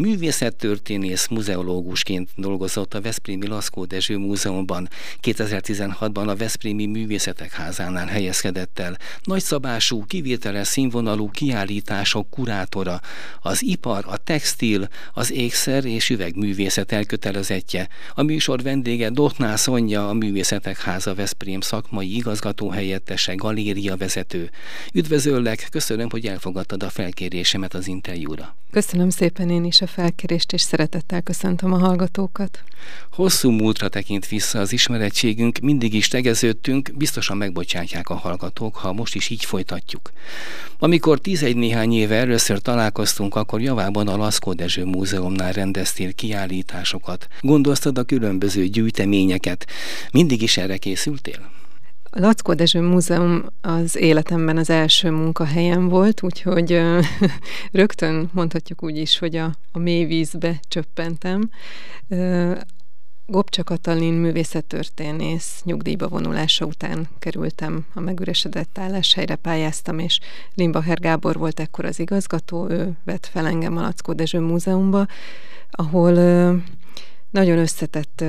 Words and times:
Művészettörténész 0.00 1.26
muzeológusként 1.28 2.28
dolgozott 2.36 2.94
a 2.94 3.00
Veszprémi 3.00 3.46
Laszkó 3.46 3.84
Dezső 3.84 4.16
Múzeumban. 4.16 4.88
2016-ban 5.22 6.26
a 6.26 6.36
Veszprémi 6.36 6.86
Művészetek 6.86 7.52
Házánál 7.52 8.06
helyezkedett 8.06 8.78
el. 8.78 8.96
Nagyszabású, 9.22 10.04
kivételes 10.04 10.66
színvonalú 10.66 11.30
kiállítások 11.30 12.30
kurátora, 12.30 13.00
az 13.40 13.62
ipar, 13.62 14.04
a 14.06 14.16
textil, 14.16 14.88
az 15.12 15.32
ékszer 15.32 15.84
és 15.84 16.10
üvegművészet 16.10 16.92
elkötelezettje. 16.92 17.88
A 18.14 18.22
műsor 18.22 18.62
vendége 18.62 19.10
Dotná 19.10 19.56
Szonya, 19.56 20.08
a 20.08 20.12
Művészetek 20.12 20.80
Háza 20.80 21.14
Veszprém 21.14 21.60
szakmai 21.60 22.16
igazgató 22.16 22.70
helyettese, 22.70 23.34
galéria 23.34 23.96
vezető. 23.96 24.50
Üdvözöllek, 24.94 25.66
köszönöm, 25.70 26.10
hogy 26.10 26.26
elfogadtad 26.26 26.82
a 26.82 26.90
felkérésemet 26.90 27.74
az 27.74 27.86
interjúra. 27.86 28.56
Köszönöm 28.70 29.10
szépen 29.10 29.50
én 29.50 29.64
is 29.64 29.80
a 29.80 29.86
felkérést, 29.90 30.52
és 30.52 30.60
szeretettel 30.60 31.20
köszöntöm 31.20 31.72
a 31.72 31.78
hallgatókat. 31.78 32.62
Hosszú 33.12 33.50
múltra 33.50 33.88
tekint 33.88 34.28
vissza 34.28 34.58
az 34.58 34.72
ismerettségünk, 34.72 35.58
mindig 35.58 35.94
is 35.94 36.08
tegeződtünk, 36.08 36.90
biztosan 36.96 37.36
megbocsátják 37.36 38.08
a 38.08 38.14
hallgatók, 38.14 38.76
ha 38.76 38.92
most 38.92 39.14
is 39.14 39.28
így 39.28 39.44
folytatjuk. 39.44 40.12
Amikor 40.78 41.18
tizegy 41.18 41.56
néhány 41.56 41.92
éve 41.92 42.16
először 42.16 42.58
találkoztunk, 42.58 43.34
akkor 43.34 43.60
javában 43.60 44.08
a 44.08 44.16
Laszkó 44.16 44.52
Dezső 44.52 44.84
Múzeumnál 44.84 45.52
rendeztél 45.52 46.12
kiállításokat. 46.12 47.26
Gondoztad 47.40 47.98
a 47.98 48.04
különböző 48.04 48.66
gyűjteményeket. 48.66 49.66
Mindig 50.12 50.42
is 50.42 50.56
erre 50.56 50.76
készültél? 50.76 51.59
A 52.12 52.20
Lackó 52.20 52.54
Dezső 52.54 52.80
Múzeum 52.80 53.44
az 53.60 53.96
életemben 53.96 54.56
az 54.56 54.70
első 54.70 55.10
munkahelyem 55.10 55.88
volt, 55.88 56.22
úgyhogy 56.22 56.80
rögtön 57.72 58.30
mondhatjuk 58.32 58.82
úgy 58.82 58.96
is, 58.96 59.18
hogy 59.18 59.36
a, 59.36 59.54
a 59.72 59.78
mély 59.78 60.04
vízbe 60.04 60.60
csöppentem. 60.68 61.50
Gopcsa 63.26 63.64
Katalin 63.64 64.14
művészettörténész 64.14 65.60
nyugdíjba 65.64 66.08
vonulása 66.08 66.64
után 66.64 67.08
kerültem 67.18 67.86
a 67.94 68.00
megüresedett 68.00 68.78
álláshelyre, 68.78 69.34
pályáztam, 69.34 69.98
és 69.98 70.20
Limbacher 70.54 71.00
Gábor 71.00 71.36
volt 71.36 71.60
ekkor 71.60 71.84
az 71.84 71.98
igazgató, 71.98 72.70
ő 72.70 72.92
vett 73.04 73.26
fel 73.26 73.46
engem 73.46 73.76
a 73.76 73.80
Lackó 73.80 74.12
Dezső 74.12 74.40
Múzeumba, 74.40 75.06
ahol 75.70 76.12
nagyon 77.30 77.58
összetett 77.58 78.24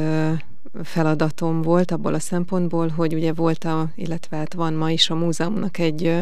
feladatom 0.84 1.62
volt 1.62 1.92
abból 1.92 2.14
a 2.14 2.20
szempontból, 2.20 2.88
hogy 2.88 3.14
ugye 3.14 3.34
volt, 3.34 3.64
a, 3.64 3.90
illetve 3.96 4.38
hát 4.38 4.54
van 4.54 4.74
ma 4.74 4.92
is 4.92 5.10
a 5.10 5.16
múzeumnak 5.16 5.78
egy 5.78 6.22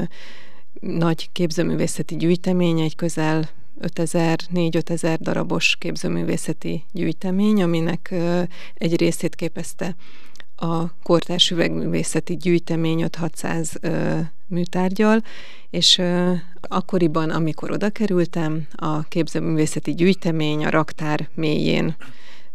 nagy 0.80 1.30
képzőművészeti 1.32 2.16
gyűjtemény, 2.16 2.80
egy 2.80 2.96
közel 2.96 3.50
5000-4000 3.82 5.18
darabos 5.22 5.76
képzőművészeti 5.80 6.84
gyűjtemény, 6.92 7.64
aminek 7.64 8.14
egy 8.74 8.96
részét 8.96 9.36
képezte 9.36 9.96
a 10.56 10.98
kortárs 11.04 11.52
üvegművészeti 11.52 12.36
gyűjtemény 12.36 13.06
5-600 13.08 14.26
műtárgyal, 14.48 15.24
és 15.70 16.02
akkoriban, 16.62 17.30
amikor 17.30 17.72
oda 17.72 17.90
kerültem, 17.90 18.68
a 18.76 19.04
képzőművészeti 19.04 19.94
gyűjtemény 19.94 20.66
a 20.66 20.70
raktár 20.70 21.30
mélyén 21.34 21.96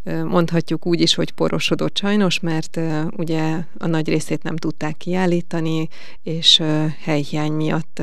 mondhatjuk 0.04 0.86
úgy 0.86 1.00
is, 1.00 1.14
hogy 1.14 1.32
porosodott 1.32 1.98
sajnos, 1.98 2.40
mert 2.40 2.80
ugye 3.16 3.58
a 3.78 3.86
nagy 3.86 4.08
részét 4.08 4.42
nem 4.42 4.56
tudták 4.56 4.96
kiállítani, 4.96 5.88
és 6.22 6.62
helyhiány 7.02 7.52
miatt 7.52 8.02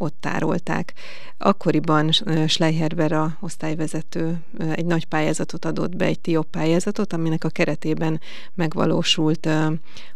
ott 0.00 0.16
tárolták. 0.20 0.92
Akkoriban 1.38 2.10
Schleicherber 2.46 3.12
a 3.12 3.36
osztályvezető 3.40 4.38
egy 4.74 4.84
nagy 4.84 5.04
pályázatot 5.04 5.64
adott 5.64 5.96
be, 5.96 6.04
egy 6.04 6.20
TIOP 6.20 6.46
pályázatot, 6.50 7.12
aminek 7.12 7.44
a 7.44 7.48
keretében 7.48 8.20
megvalósult 8.54 9.46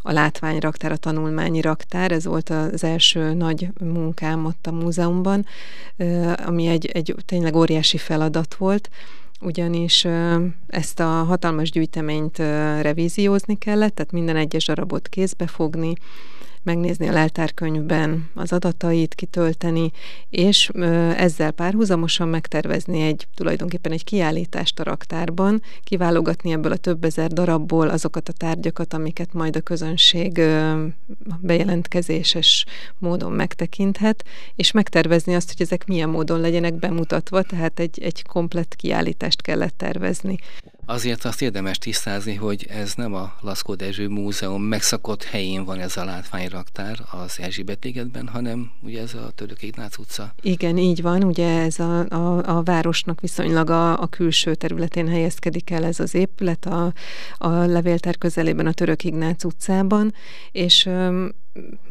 a 0.02 0.12
látványraktár, 0.12 0.92
a 0.92 0.96
tanulmányi 0.96 1.60
raktár. 1.60 2.12
Ez 2.12 2.24
volt 2.24 2.50
az 2.50 2.84
első 2.84 3.32
nagy 3.32 3.68
munkám 3.80 4.44
ott 4.44 4.66
a 4.66 4.72
múzeumban, 4.72 5.46
ami 6.46 6.66
egy, 6.66 6.86
egy 6.86 7.14
tényleg 7.26 7.56
óriási 7.56 7.98
feladat 7.98 8.54
volt, 8.54 8.90
ugyanis 9.44 10.06
ezt 10.66 11.00
a 11.00 11.04
hatalmas 11.04 11.70
gyűjteményt 11.70 12.38
revíziózni 12.80 13.58
kellett, 13.58 13.94
tehát 13.94 14.12
minden 14.12 14.36
egyes 14.36 14.66
darabot 14.66 15.08
kézbe 15.08 15.46
fogni, 15.46 15.92
megnézni 16.64 17.08
a 17.08 17.12
leltárkönyvben 17.12 18.30
az 18.34 18.52
adatait, 18.52 19.14
kitölteni, 19.14 19.90
és 20.30 20.68
ezzel 21.16 21.50
párhuzamosan 21.50 22.28
megtervezni 22.28 23.00
egy 23.00 23.26
tulajdonképpen 23.34 23.92
egy 23.92 24.04
kiállítást 24.04 24.80
a 24.80 24.82
raktárban, 24.82 25.62
kiválogatni 25.84 26.52
ebből 26.52 26.72
a 26.72 26.76
több 26.76 27.04
ezer 27.04 27.30
darabból 27.30 27.88
azokat 27.88 28.28
a 28.28 28.32
tárgyakat, 28.32 28.94
amiket 28.94 29.32
majd 29.32 29.56
a 29.56 29.60
közönség 29.60 30.40
bejelentkezéses 31.40 32.64
módon 32.98 33.32
megtekinthet, 33.32 34.24
és 34.56 34.70
megtervezni 34.70 35.34
azt, 35.34 35.52
hogy 35.52 35.62
ezek 35.62 35.86
milyen 35.86 36.08
módon 36.08 36.40
legyenek 36.40 36.74
bemutatva, 36.74 37.42
tehát 37.42 37.80
egy, 37.80 38.02
egy 38.02 38.22
komplett 38.26 38.76
kiállítást 38.76 39.42
kellett 39.42 39.76
tervezni. 39.76 40.38
Azért 40.86 41.24
azt 41.24 41.42
érdemes 41.42 41.78
tisztázni, 41.78 42.34
hogy 42.34 42.66
ez 42.68 42.94
nem 42.94 43.14
a 43.14 43.34
Laszkó 43.40 43.74
Dezső 43.74 44.08
Múzeum 44.08 44.62
megszakott 44.62 45.24
helyén 45.24 45.64
van 45.64 45.80
ez 45.80 45.96
a 45.96 46.04
látványraktár 46.04 46.98
az 47.10 47.38
Erzsébet 47.40 47.84
ligetben, 47.84 48.28
hanem 48.28 48.70
ugye 48.82 49.00
ez 49.00 49.14
a 49.14 49.30
Török 49.34 49.62
Ignác 49.62 49.98
utca. 49.98 50.34
Igen, 50.42 50.76
így 50.76 51.02
van, 51.02 51.24
ugye 51.24 51.58
ez 51.58 51.78
a, 51.78 52.08
a, 52.08 52.56
a 52.56 52.62
városnak 52.62 53.20
viszonylag 53.20 53.70
a, 53.70 54.00
a 54.00 54.06
külső 54.06 54.54
területén 54.54 55.08
helyezkedik 55.08 55.70
el 55.70 55.84
ez 55.84 56.00
az 56.00 56.14
épület, 56.14 56.66
a, 56.66 56.92
a 57.38 57.48
levéltár 57.48 58.18
közelében 58.18 58.66
a 58.66 58.72
Török 58.72 59.04
Ignác 59.04 59.44
utcában, 59.44 60.14
és 60.52 60.88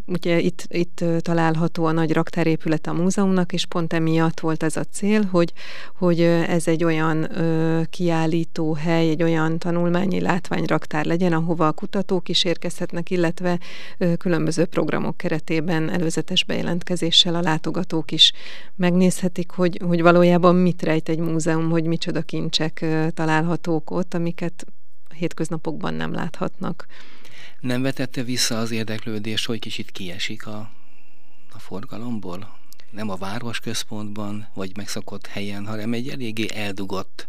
ugye 0.06 0.40
itt, 0.40 0.66
itt 0.68 1.04
található 1.20 1.86
a 1.86 1.92
nagy 1.92 2.14
raktárépület 2.14 2.88
a 2.88 2.94
múzeumnak, 2.94 3.54
és 3.54 3.66
pont 3.66 3.94
emiatt 3.94 4.40
volt 4.40 4.64
ez 4.64 4.78
a 4.78 4.84
cél, 4.84 5.24
hogy, 5.24 5.54
hogy 5.96 6.22
ez 6.22 6.68
egy 6.68 6.84
olyan 6.84 7.38
ö, 7.40 7.82
kiállító 7.90 8.74
hely, 8.74 9.10
egy 9.10 9.24
olyan 9.24 9.60
tanulmányi 9.60 10.22
látványraktár 10.22 11.06
legyen, 11.06 11.34
ahova 11.34 11.68
a 11.68 11.72
kutatók 11.72 12.30
is 12.30 12.44
érkezhetnek, 12.44 13.10
illetve 13.10 13.60
ö, 13.98 14.16
különböző 14.16 14.66
programok 14.66 15.18
keretében 15.18 15.90
előzetes 15.90 16.44
bejelentkezéssel 16.44 17.36
a 17.36 17.42
látogatók 17.42 18.12
is 18.12 18.32
megnézhetik, 18.76 19.52
hogy, 19.52 19.80
hogy 19.88 20.02
valójában 20.02 20.56
mit 20.56 20.82
rejt 20.82 21.10
egy 21.10 21.20
múzeum, 21.20 21.70
hogy 21.70 21.86
micsoda 21.86 22.22
kincsek 22.22 22.80
ö, 22.82 23.08
találhatók 23.14 23.92
ott, 23.92 24.14
amiket 24.14 24.66
hétköznapokban 25.14 25.94
nem 25.94 26.14
láthatnak 26.14 26.86
nem 27.64 27.82
vetette 27.82 28.24
vissza 28.24 28.60
az 28.60 28.72
érdeklődés, 28.72 29.46
hogy 29.46 29.60
kicsit 29.60 29.92
kiesik 29.92 30.48
a, 30.48 30.70
a 31.54 31.60
forgalomból? 31.60 32.58
Nem 32.92 33.10
a 33.10 33.16
városközpontban, 33.16 34.48
vagy 34.54 34.78
megszokott 34.78 35.28
helyen, 35.28 35.66
hanem 35.66 35.94
egy 35.94 36.10
eléggé 36.10 36.48
eldugott 36.54 37.28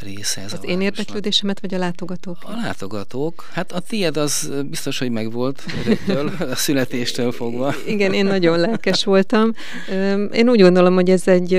része 0.00 0.40
ez 0.40 0.52
Az 0.52 0.64
én 0.64 0.80
érdeklődésemet, 0.80 1.60
vagy 1.60 1.74
a 1.74 1.78
látogatók? 1.78 2.36
A 2.40 2.50
látogatók. 2.50 3.48
Hát 3.52 3.72
a 3.72 3.80
tiéd 3.80 4.16
az 4.16 4.52
biztos, 4.66 4.98
hogy 4.98 5.10
megvolt 5.10 5.64
rögtől, 5.84 6.32
a 6.52 6.54
születéstől 6.54 7.32
fogva. 7.32 7.74
Igen, 7.86 8.12
én 8.12 8.24
nagyon 8.24 8.58
lelkes 8.58 9.04
voltam. 9.04 9.52
Én 10.32 10.48
úgy 10.48 10.60
gondolom, 10.60 10.94
hogy 10.94 11.10
ez 11.10 11.28
egy 11.28 11.52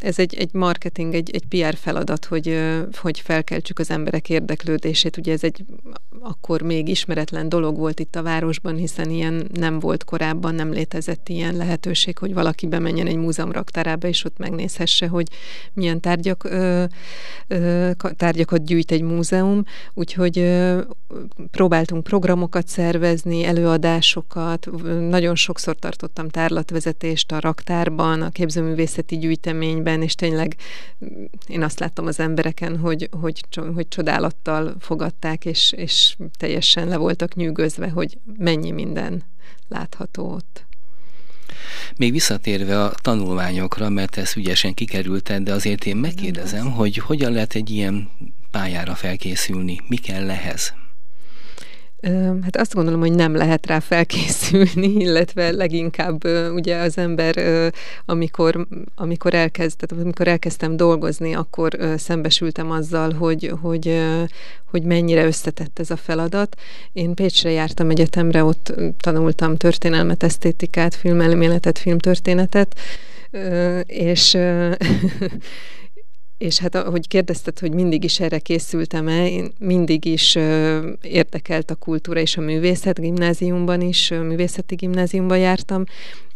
ez 0.00 0.18
egy, 0.18 0.34
egy 0.34 0.52
marketing, 0.52 1.14
egy, 1.14 1.30
egy 1.30 1.46
PR 1.46 1.76
feladat, 1.76 2.24
hogy, 2.24 2.60
hogy 2.92 3.20
felkeltsük 3.20 3.78
az 3.78 3.90
emberek 3.90 4.30
érdeklődését. 4.30 5.16
Ugye 5.16 5.32
ez 5.32 5.44
egy 5.44 5.64
akkor 6.20 6.62
még 6.62 6.88
ismeretlen 6.88 7.48
dolog 7.48 7.76
volt 7.76 8.00
itt 8.00 8.16
a 8.16 8.22
városban, 8.22 8.76
hiszen 8.76 9.10
ilyen 9.10 9.48
nem 9.52 9.78
volt 9.78 10.04
korábban, 10.04 10.54
nem 10.54 10.72
létezett 10.72 11.28
ilyen 11.28 11.56
lehetőség, 11.56 12.18
hogy 12.18 12.34
valaki 12.34 12.66
bemenjen 12.66 13.06
egy 13.06 13.16
múzeum 13.16 13.52
raktárába, 13.52 14.08
és 14.08 14.24
ott 14.24 14.38
megnézhesse, 14.38 15.06
hogy 15.06 15.28
milyen 15.72 16.00
tárgyak, 16.00 16.48
tárgyakat 18.16 18.64
gyűjt 18.64 18.90
egy 18.90 19.02
múzeum. 19.02 19.64
Úgyhogy 19.94 20.38
ö, 20.38 20.80
próbáltunk 21.50 22.02
programokat 22.02 22.68
szervezni, 22.68 23.44
előadásokat, 23.44 24.70
nagyon 25.08 25.34
sokszor 25.34 25.76
tartottam 25.76 26.28
tárlatvezetést 26.28 27.32
a 27.32 27.40
raktárban, 27.40 28.22
a 28.22 28.30
képzőművészeti 28.30 29.18
gyűjteményben, 29.18 29.83
helyben, 29.84 30.02
és 30.02 30.14
tényleg 30.14 30.56
én 31.46 31.62
azt 31.62 31.78
láttam 31.78 32.06
az 32.06 32.20
embereken, 32.20 32.78
hogy, 32.78 33.08
hogy, 33.20 33.40
hogy 33.74 33.88
csodálattal 33.88 34.74
fogadták, 34.80 35.44
és, 35.44 35.72
és 35.76 36.16
teljesen 36.38 36.88
le 36.88 36.96
voltak 36.96 37.34
nyűgözve, 37.34 37.88
hogy 37.88 38.18
mennyi 38.38 38.70
minden 38.70 39.22
látható 39.68 40.32
ott. 40.32 40.64
Még 41.96 42.12
visszatérve 42.12 42.82
a 42.82 42.94
tanulmányokra, 43.02 43.88
mert 43.88 44.16
ez 44.16 44.36
ügyesen 44.36 44.74
kikerülted, 44.74 45.42
de 45.42 45.52
azért 45.52 45.84
én 45.84 45.96
megkérdezem, 45.96 46.70
hogy 46.70 46.96
hogyan 46.96 47.32
lehet 47.32 47.54
egy 47.54 47.70
ilyen 47.70 48.08
pályára 48.50 48.94
felkészülni, 48.94 49.80
mi 49.88 49.96
kell 49.96 50.24
lehez? 50.26 50.74
Hát 52.42 52.56
azt 52.56 52.74
gondolom, 52.74 53.00
hogy 53.00 53.14
nem 53.14 53.36
lehet 53.36 53.66
rá 53.66 53.78
felkészülni, 53.78 54.92
illetve 55.06 55.50
leginkább 55.50 56.24
ugye 56.54 56.76
az 56.76 56.98
ember, 56.98 57.34
amikor, 58.04 58.66
amikor, 58.94 59.34
elkezd, 59.34 59.78
tehát 59.78 60.04
amikor 60.04 60.28
elkezdtem 60.28 60.76
dolgozni, 60.76 61.34
akkor 61.34 61.78
szembesültem 61.96 62.70
azzal, 62.70 63.12
hogy, 63.12 63.52
hogy, 63.60 64.02
hogy 64.70 64.82
mennyire 64.82 65.24
összetett 65.24 65.78
ez 65.78 65.90
a 65.90 65.96
feladat. 65.96 66.56
Én 66.92 67.14
Pécsre 67.14 67.50
jártam 67.50 67.90
egyetemre, 67.90 68.44
ott 68.44 68.74
tanultam 68.98 69.56
történelmet, 69.56 70.22
esztétikát, 70.22 70.94
filmelméletet, 70.94 71.78
filmtörténetet, 71.78 72.74
és 73.86 74.36
És 76.44 76.58
hát 76.58 76.74
ahogy 76.74 77.08
kérdezted, 77.08 77.58
hogy 77.58 77.72
mindig 77.72 78.04
is 78.04 78.20
erre 78.20 78.38
készültem-e, 78.38 79.28
én 79.28 79.52
mindig 79.58 80.04
is 80.04 80.34
érdekelt 81.02 81.70
a 81.70 81.74
kultúra 81.74 82.20
és 82.20 82.36
a 82.36 82.40
művészet 82.40 83.00
gimnáziumban 83.00 83.80
is, 83.80 84.10
művészeti 84.10 84.74
gimnáziumban 84.74 85.38
jártam, 85.38 85.84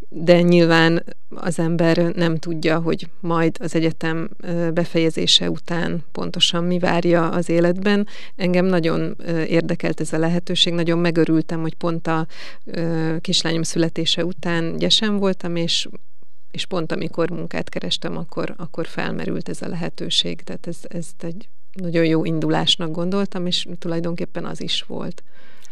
de 0.09 0.41
nyilván 0.41 1.05
az 1.29 1.59
ember 1.59 1.97
nem 1.97 2.37
tudja, 2.37 2.79
hogy 2.79 3.09
majd 3.21 3.57
az 3.61 3.75
egyetem 3.75 4.29
befejezése 4.75 5.51
után 5.51 6.05
pontosan 6.13 6.65
mi 6.65 6.79
várja 6.79 7.29
az 7.29 7.49
életben. 7.49 8.07
Engem 8.37 8.65
nagyon 8.65 9.17
érdekelt 9.49 10.01
ez 10.01 10.13
a 10.13 10.19
lehetőség, 10.19 10.73
nagyon 10.73 10.99
megörültem, 10.99 11.61
hogy 11.61 11.75
pont 11.75 12.07
a 12.07 12.27
kislányom 13.21 13.63
születése 13.63 14.25
után 14.25 14.77
gyesen 14.77 15.17
voltam, 15.17 15.57
és 15.57 15.89
és 16.59 16.67
pont 16.67 16.93
amikor 16.93 17.31
munkát 17.31 17.69
kerestem, 17.69 18.17
akkor, 18.17 18.55
akkor 18.57 18.87
felmerült 18.87 19.49
ez 19.49 19.63
a 19.63 19.69
lehetőség, 19.69 20.43
tehát 20.43 20.67
ez, 20.67 20.79
ez 20.83 21.07
egy 21.19 21.49
nagyon 21.73 22.05
jó 22.05 22.25
indulásnak 22.25 22.91
gondoltam, 22.91 23.47
és 23.47 23.67
tulajdonképpen 23.79 24.45
az 24.45 24.61
is 24.61 24.83
volt. 24.83 25.23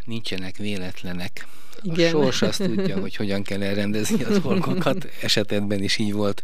Nincsenek 0.05 0.57
véletlenek. 0.57 1.47
Igen. 1.83 2.07
A 2.07 2.09
sors 2.09 2.43
azt 2.43 2.63
tudja, 2.75 3.01
hogy 3.01 3.17
hogyan 3.17 3.43
kell 3.43 3.63
elrendezni 3.63 4.23
a 4.23 4.39
dolgokat. 4.39 5.09
Esetedben 5.23 5.83
is 5.83 5.99
így 5.99 6.13
volt. 6.13 6.43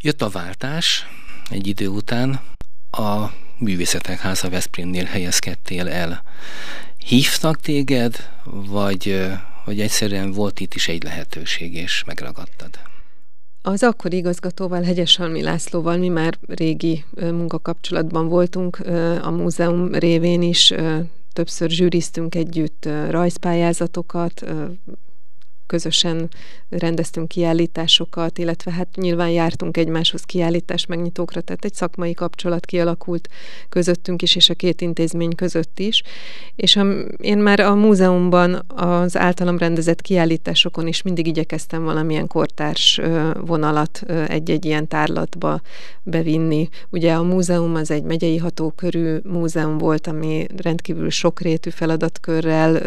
Jött 0.00 0.22
a 0.22 0.28
váltás 0.28 1.06
egy 1.50 1.66
idő 1.66 1.88
után, 1.88 2.40
a 2.90 3.32
Művészetek 3.58 4.18
Háza 4.18 4.48
Veszprémnél 4.48 5.04
helyezkedtél 5.04 5.88
el. 5.88 6.22
Hívtak 6.98 7.60
téged, 7.60 8.30
vagy, 8.44 9.26
vagy 9.64 9.80
egyszerűen 9.80 10.32
volt 10.32 10.60
itt 10.60 10.74
is 10.74 10.88
egy 10.88 11.02
lehetőség, 11.02 11.74
és 11.74 12.04
megragadtad? 12.06 12.90
Az 13.64 13.82
akkori 13.82 14.16
igazgatóval, 14.16 14.82
Hegyesalmi 14.82 15.42
Lászlóval 15.42 15.96
mi 15.96 16.08
már 16.08 16.38
régi 16.46 17.04
munkakapcsolatban 17.16 18.28
voltunk, 18.28 18.78
a 19.22 19.30
múzeum 19.30 19.94
révén 19.94 20.42
is 20.42 20.74
többször 21.32 21.70
zsűriztünk 21.70 22.34
együtt 22.34 22.88
rajzpályázatokat, 23.10 24.44
közösen 25.72 26.28
rendeztünk 26.68 27.28
kiállításokat, 27.28 28.38
illetve 28.38 28.72
hát 28.72 28.88
nyilván 28.96 29.30
jártunk 29.30 29.76
egymáshoz 29.76 30.22
kiállítás 30.22 30.86
megnyitókra, 30.86 31.40
tehát 31.40 31.64
egy 31.64 31.74
szakmai 31.74 32.14
kapcsolat 32.14 32.66
kialakult 32.66 33.28
közöttünk 33.68 34.22
is, 34.22 34.36
és 34.36 34.50
a 34.50 34.54
két 34.54 34.80
intézmény 34.80 35.34
között 35.34 35.78
is. 35.78 36.02
És 36.56 36.76
a, 36.76 36.84
én 37.16 37.38
már 37.38 37.60
a 37.60 37.74
múzeumban 37.74 38.64
az 38.68 39.16
általam 39.16 39.58
rendezett 39.58 40.00
kiállításokon 40.00 40.86
is 40.86 41.02
mindig 41.02 41.26
igyekeztem 41.26 41.84
valamilyen 41.84 42.26
kortárs 42.26 43.00
vonalat 43.40 44.02
egy-egy 44.28 44.64
ilyen 44.64 44.88
tárlatba 44.88 45.60
bevinni. 46.02 46.68
Ugye 46.90 47.12
a 47.12 47.22
múzeum 47.22 47.74
az 47.74 47.90
egy 47.90 48.02
megyei 48.02 48.36
hatókörű 48.36 49.16
múzeum 49.24 49.78
volt, 49.78 50.06
ami 50.06 50.46
rendkívül 50.56 51.10
sokrétű 51.10 51.70
feladatkörrel 51.70 52.80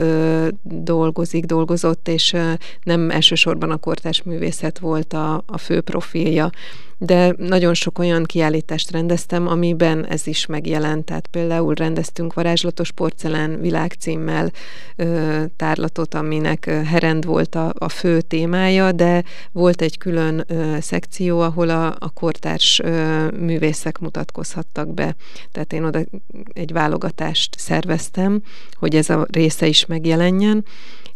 dolgozik, 0.63 1.45
dolgozott, 1.45 2.07
és 2.07 2.35
nem 2.83 3.09
elsősorban 3.09 3.71
a 3.71 3.77
kortás 3.77 4.23
művészet 4.23 4.79
volt 4.79 5.13
a, 5.13 5.43
a 5.45 5.57
fő 5.57 5.81
profilja, 5.81 6.49
de 6.97 7.33
nagyon 7.37 7.73
sok 7.73 7.99
olyan 7.99 8.23
kiállítást 8.23 8.91
rendeztem, 8.91 9.47
amiben 9.47 10.05
ez 10.05 10.27
is 10.27 10.45
megjelent. 10.45 11.05
Tehát 11.05 11.27
például 11.27 11.73
rendeztünk 11.73 12.33
varázslatos 12.33 12.91
porcelán 12.91 13.61
világcímmel 13.61 14.51
ö, 14.95 15.43
tárlatot, 15.55 16.13
aminek 16.13 16.65
herend 16.65 17.25
volt 17.25 17.55
a, 17.55 17.73
a 17.77 17.89
fő 17.89 18.21
témája, 18.21 18.91
de 18.91 19.23
volt 19.51 19.81
egy 19.81 19.97
külön 19.97 20.43
ö, 20.47 20.77
szekció, 20.79 21.39
ahol 21.39 21.69
a, 21.69 21.85
a 21.99 22.09
kortárs 22.13 22.79
ö, 22.79 23.27
művészek 23.39 23.99
mutatkozhattak 23.99 24.93
be. 24.93 25.15
Tehát 25.51 25.73
én 25.73 25.83
oda 25.83 25.99
egy 26.53 26.71
válogatást 26.71 27.59
szerveztem, 27.59 28.41
hogy 28.73 28.95
ez 28.95 29.09
a 29.09 29.25
része 29.31 29.67
is 29.67 29.85
megjelenjen, 29.85 30.65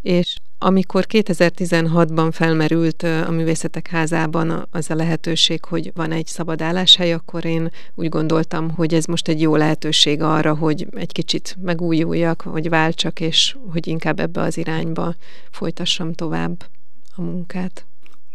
és 0.02 0.36
amikor 0.62 1.06
2016-ban 1.10 2.30
felmerült 2.32 3.04
a 3.04 3.32
Művészetek 3.32 3.88
Házában 3.88 4.68
az 4.72 4.90
a 4.90 4.96
lehetőség, 4.96 5.66
hogy 5.66 5.92
van 5.96 6.12
egy 6.12 6.28
szabad 6.28 6.62
álláshely, 6.62 7.14
akkor 7.14 7.46
én 7.46 7.72
úgy 7.96 8.10
gondoltam, 8.10 8.70
hogy 8.70 8.94
ez 8.94 9.06
most 9.06 9.28
egy 9.28 9.42
jó 9.42 9.56
lehetőség 9.56 10.22
arra, 10.22 10.56
hogy 10.56 10.88
egy 10.96 11.12
kicsit 11.12 11.58
megújuljak, 11.62 12.42
hogy 12.42 12.70
váltsak, 12.70 13.20
és 13.20 13.58
hogy 13.72 13.88
inkább 13.88 14.20
ebbe 14.20 14.42
az 14.42 14.58
irányba 14.58 15.16
folytassam 15.52 16.14
tovább 16.14 16.66
a 17.16 17.22
munkát. 17.22 17.86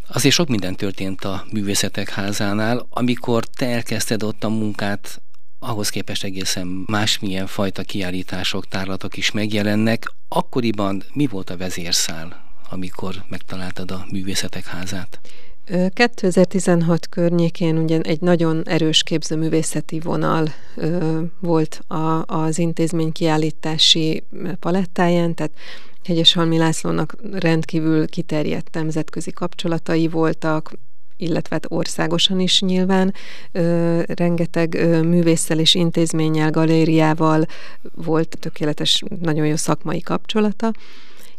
Azért 0.09 0.35
sok 0.35 0.49
minden 0.49 0.76
történt 0.76 1.25
a 1.25 1.44
Művészetek 1.53 2.09
Házánál. 2.09 2.87
Amikor 2.91 3.44
te 3.44 3.67
elkezdted 3.67 4.23
ott 4.23 4.44
a 4.44 4.49
munkát, 4.49 5.23
ahhoz 5.64 5.88
képest 5.88 6.25
egészen 6.25 6.84
másmilyen 6.87 7.46
fajta 7.46 7.82
kiállítások, 7.82 8.69
tárlatok 8.69 9.16
is 9.16 9.31
megjelennek. 9.31 10.12
Akkoriban 10.28 11.02
mi 11.12 11.26
volt 11.26 11.50
a 11.50 11.56
vezérszál, 11.56 12.44
amikor 12.70 13.25
megtaláltad 13.28 13.90
a 13.90 14.06
művészetek 14.11 14.66
házát? 14.66 15.20
2016 15.93 17.08
környékén 17.08 17.78
ugye 17.78 18.00
egy 18.00 18.20
nagyon 18.20 18.62
erős 18.69 19.02
képzőművészeti 19.02 20.00
vonal 20.00 20.49
ö, 20.76 21.20
volt 21.40 21.81
a, 21.87 22.22
az 22.26 22.58
intézmény 22.58 23.12
kiállítási 23.12 24.22
palettáján, 24.61 25.34
tehát 25.34 25.52
Hegyeshalmi 26.05 26.58
Lászlónak 26.58 27.16
rendkívül 27.32 28.08
kiterjedt 28.08 28.75
nemzetközi 28.75 29.32
kapcsolatai 29.32 30.08
voltak, 30.08 30.72
illetve 31.16 31.55
hát 31.55 31.66
országosan 31.69 32.40
is 32.40 32.61
nyilván, 32.61 33.14
ö, 33.52 34.02
rengeteg 34.06 34.75
ö, 34.75 35.02
művésszel 35.02 35.58
és 35.58 35.75
intézménnyel, 35.75 36.50
galériával 36.50 37.46
volt 37.94 38.37
tökéletes, 38.40 39.02
nagyon 39.20 39.46
jó 39.46 39.56
szakmai 39.56 40.00
kapcsolata, 40.00 40.72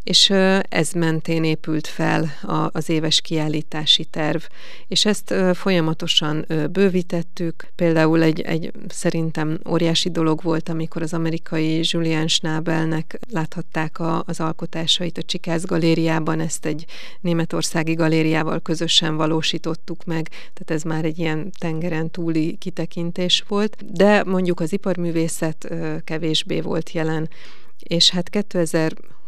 és 0.05 0.29
ez 0.69 0.91
mentén 0.91 1.43
épült 1.43 1.87
fel 1.87 2.31
az 2.71 2.89
éves 2.89 3.21
kiállítási 3.21 4.05
terv, 4.05 4.41
és 4.87 5.05
ezt 5.05 5.33
folyamatosan 5.53 6.45
bővítettük. 6.71 7.67
Például 7.75 8.21
egy, 8.21 8.41
egy 8.41 8.71
szerintem 8.87 9.59
óriási 9.69 10.09
dolog 10.09 10.41
volt, 10.43 10.69
amikor 10.69 11.01
az 11.01 11.13
amerikai 11.13 11.79
Julian 11.81 12.27
Schnabelnek 12.27 13.19
láthatták 13.31 13.99
a, 13.99 14.23
az 14.25 14.39
alkotásait 14.39 15.17
a 15.17 15.23
Csikász 15.23 15.65
galériában, 15.65 16.39
ezt 16.39 16.65
egy 16.65 16.85
németországi 17.21 17.93
galériával 17.93 18.59
közösen 18.59 19.15
valósítottuk 19.15 20.03
meg, 20.03 20.27
tehát 20.27 20.71
ez 20.71 20.83
már 20.83 21.05
egy 21.05 21.19
ilyen 21.19 21.51
tengeren 21.59 22.11
túli 22.11 22.55
kitekintés 22.57 23.43
volt, 23.47 23.93
de 23.93 24.23
mondjuk 24.23 24.59
az 24.59 24.73
iparművészet 24.73 25.73
kevésbé 26.03 26.61
volt 26.61 26.91
jelen 26.91 27.29
és 27.79 28.09
hát 28.09 28.29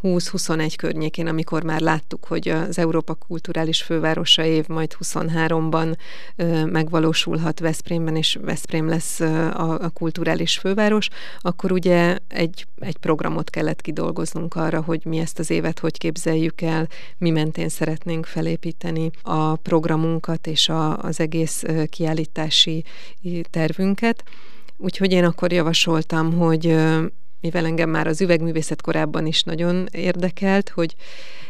2020-21 0.03 0.73
környékén, 0.77 1.27
amikor 1.27 1.63
már 1.63 1.81
láttuk, 1.81 2.25
hogy 2.25 2.47
az 2.47 2.77
Európa 2.77 3.13
Kulturális 3.13 3.81
Fővárosa 3.81 4.43
év 4.43 4.67
majd 4.67 4.95
23-ban 5.03 5.97
megvalósulhat 6.65 7.59
Veszprémben, 7.59 8.15
és 8.15 8.37
Veszprém 8.41 8.87
lesz 8.87 9.19
a, 9.19 9.79
a 9.79 9.89
kulturális 9.89 10.57
főváros, 10.57 11.07
akkor 11.39 11.71
ugye 11.71 12.17
egy, 12.27 12.67
egy 12.79 12.97
programot 12.97 13.49
kellett 13.49 13.81
kidolgoznunk 13.81 14.55
arra, 14.55 14.81
hogy 14.81 15.05
mi 15.05 15.17
ezt 15.17 15.39
az 15.39 15.49
évet 15.49 15.79
hogy 15.79 15.97
képzeljük 15.97 16.61
el, 16.61 16.87
mi 17.17 17.29
mentén 17.29 17.69
szeretnénk 17.69 18.25
felépíteni 18.25 19.09
a 19.21 19.55
programunkat 19.55 20.47
és 20.47 20.69
a, 20.69 20.97
az 20.97 21.19
egész 21.19 21.63
kiállítási 21.89 22.83
tervünket. 23.49 24.23
Úgyhogy 24.77 25.11
én 25.11 25.23
akkor 25.23 25.51
javasoltam, 25.51 26.33
hogy 26.33 26.75
mivel 27.41 27.65
engem 27.65 27.89
már 27.89 28.07
az 28.07 28.21
üvegművészet 28.21 28.81
korábban 28.81 29.25
is 29.25 29.43
nagyon 29.43 29.87
érdekelt, 29.91 30.69
hogy 30.69 30.95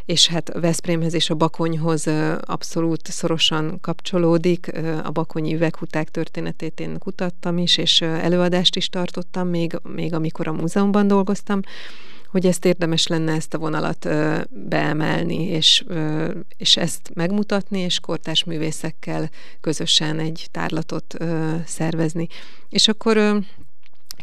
és 0.07 0.27
hát 0.27 0.59
Veszprémhez 0.59 1.13
és 1.13 1.29
a 1.29 1.35
Bakonyhoz 1.35 2.07
abszolút 2.41 3.07
szorosan 3.07 3.77
kapcsolódik. 3.81 4.71
A 5.03 5.11
bakonyi 5.11 5.53
üveghuták 5.53 6.09
történetét 6.09 6.79
én 6.79 6.97
kutattam 6.97 7.57
is, 7.57 7.77
és 7.77 8.01
előadást 8.01 8.75
is 8.75 8.89
tartottam, 8.89 9.47
még, 9.47 9.79
még 9.83 10.13
amikor 10.13 10.47
a 10.47 10.51
múzeumban 10.51 11.07
dolgoztam, 11.07 11.59
hogy 12.31 12.45
ezt 12.45 12.65
érdemes 12.65 13.07
lenne 13.07 13.31
ezt 13.31 13.53
a 13.53 13.57
vonalat 13.57 14.09
beemelni, 14.49 15.43
és, 15.43 15.83
és 16.57 16.77
ezt 16.77 17.11
megmutatni, 17.13 17.79
és 17.79 17.99
kortás 17.99 18.43
művészekkel 18.43 19.29
közösen 19.61 20.19
egy 20.19 20.47
tárlatot 20.51 21.17
szervezni. 21.65 22.27
És 22.69 22.87
akkor 22.87 23.43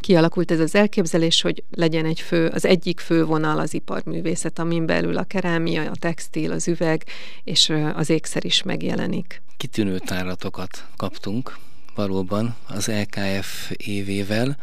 kialakult 0.01 0.51
ez 0.51 0.61
az 0.61 0.75
elképzelés, 0.75 1.41
hogy 1.41 1.63
legyen 1.71 2.05
egy 2.05 2.21
fő, 2.21 2.47
az 2.47 2.65
egyik 2.65 3.01
fő 3.01 3.25
vonal 3.25 3.59
az 3.59 3.75
iparművészet, 3.75 4.59
amin 4.59 4.87
belül 4.87 5.17
a 5.17 5.25
kerámia, 5.25 5.91
a 5.91 5.97
textil, 5.99 6.53
az 6.53 6.69
üveg 6.69 7.05
és 7.45 7.73
az 7.95 8.11
ékszer 8.11 8.45
is 8.45 8.63
megjelenik. 8.63 9.43
Kitűnő 9.57 9.99
tárlatokat 9.99 10.87
kaptunk 10.97 11.59
valóban 11.95 12.57
az 12.69 12.87
LKF 12.87 13.71
évével. 13.77 14.57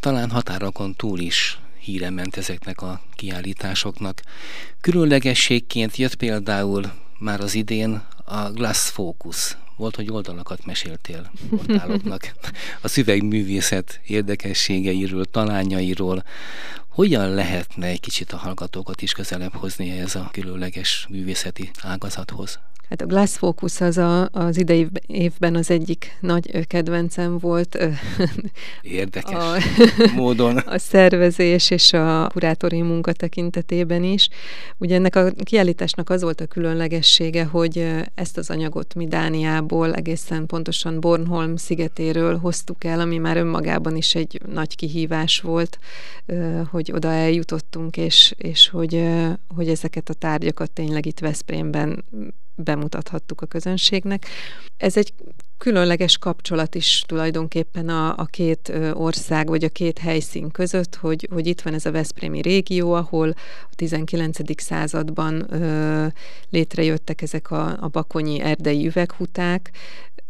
Talán 0.00 0.30
határokon 0.30 0.94
túl 0.94 1.18
is 1.18 1.60
híre 1.80 2.10
ment 2.10 2.36
ezeknek 2.36 2.82
a 2.82 3.00
kiállításoknak. 3.14 4.20
Különlegességként 4.80 5.96
jött 5.96 6.14
például 6.14 6.92
már 7.18 7.40
az 7.40 7.54
idén 7.54 8.02
a 8.28 8.50
Glass 8.50 8.90
Focus. 8.90 9.56
Volt, 9.76 9.96
hogy 9.96 10.10
oldalakat 10.10 10.64
meséltél 10.64 11.30
portáloknak 11.50 12.34
a 12.80 12.88
szüvegművészet 12.88 14.00
érdekességeiről, 14.06 15.24
talányairól. 15.24 16.24
Hogyan 16.88 17.30
lehetne 17.30 17.86
egy 17.86 18.00
kicsit 18.00 18.32
a 18.32 18.36
hallgatókat 18.36 19.02
is 19.02 19.12
közelebb 19.12 19.54
hozni 19.54 19.90
ez 19.98 20.14
a 20.14 20.28
különleges 20.32 21.06
művészeti 21.10 21.70
ágazathoz? 21.82 22.58
Hát 22.88 23.02
a 23.02 23.06
Glass 23.06 23.36
Focus 23.36 23.80
az 23.80 23.98
a, 23.98 24.28
az 24.32 24.58
idei 24.58 24.88
évben 25.06 25.54
az 25.54 25.70
egyik 25.70 26.16
nagy 26.20 26.66
kedvencem 26.66 27.38
volt. 27.38 27.78
Érdekes 28.82 29.34
a, 29.34 29.56
módon. 30.14 30.56
A 30.78 30.78
szervezés 30.78 31.70
és 31.70 31.92
a 31.92 32.28
kurátori 32.32 32.82
munka 32.82 33.12
tekintetében 33.12 34.02
is. 34.02 34.28
Ugye 34.78 34.94
ennek 34.94 35.16
a 35.16 35.30
kiállításnak 35.30 36.10
az 36.10 36.22
volt 36.22 36.40
a 36.40 36.46
különlegessége, 36.46 37.44
hogy 37.44 37.86
ezt 38.14 38.38
az 38.38 38.50
anyagot 38.50 38.94
mi 38.94 39.06
Dániából, 39.06 39.94
egészen 39.94 40.46
pontosan 40.46 41.00
Bornholm 41.00 41.56
szigetéről 41.56 42.38
hoztuk 42.38 42.84
el, 42.84 43.00
ami 43.00 43.18
már 43.18 43.36
önmagában 43.36 43.96
is 43.96 44.14
egy 44.14 44.40
nagy 44.46 44.76
kihívás 44.76 45.40
volt, 45.40 45.78
hogy 46.70 46.92
oda 46.92 47.08
eljutottunk, 47.08 47.96
és, 47.96 48.34
és 48.36 48.68
hogy, 48.68 49.04
hogy 49.54 49.68
ezeket 49.68 50.08
a 50.08 50.14
tárgyakat 50.14 50.70
tényleg 50.70 51.06
itt 51.06 51.18
Veszprémben 51.18 52.04
bemutathattuk 52.58 53.40
a 53.40 53.46
közönségnek. 53.46 54.26
Ez 54.76 54.96
egy 54.96 55.12
különleges 55.58 56.18
kapcsolat 56.18 56.74
is 56.74 57.04
tulajdonképpen 57.06 57.88
a, 57.88 58.14
a 58.16 58.24
két 58.24 58.72
ország, 58.92 59.48
vagy 59.48 59.64
a 59.64 59.68
két 59.68 59.98
helyszín 59.98 60.50
között, 60.50 60.94
hogy, 60.94 61.28
hogy 61.32 61.46
itt 61.46 61.60
van 61.60 61.74
ez 61.74 61.86
a 61.86 61.90
Veszprémi 61.90 62.40
régió, 62.40 62.92
ahol 62.92 63.28
a 63.70 63.74
19. 63.74 64.60
században 64.62 65.62
ö, 65.62 66.06
létrejöttek 66.50 67.22
ezek 67.22 67.50
a, 67.50 67.76
a 67.80 67.88
bakonyi 67.88 68.40
erdei 68.40 68.86
üveghuták, 68.86 69.70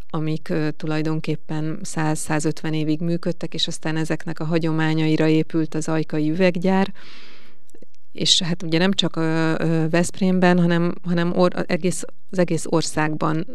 amik 0.09 0.49
ö, 0.49 0.71
tulajdonképpen 0.71 1.79
100-150 1.83 2.73
évig 2.73 3.01
működtek, 3.01 3.53
és 3.53 3.67
aztán 3.67 3.97
ezeknek 3.97 4.39
a 4.39 4.45
hagyományaira 4.45 5.27
épült 5.27 5.75
az 5.75 5.87
ajkai 5.87 6.29
üveggyár, 6.29 6.93
és 8.11 8.41
hát 8.41 8.63
ugye 8.63 8.77
nem 8.77 8.91
csak 8.91 9.15
Veszprémben, 9.89 10.59
hanem, 10.59 10.93
hanem 11.03 11.37
or, 11.37 11.65
egész, 11.67 12.03
az 12.29 12.39
egész 12.39 12.65
országban 12.67 13.45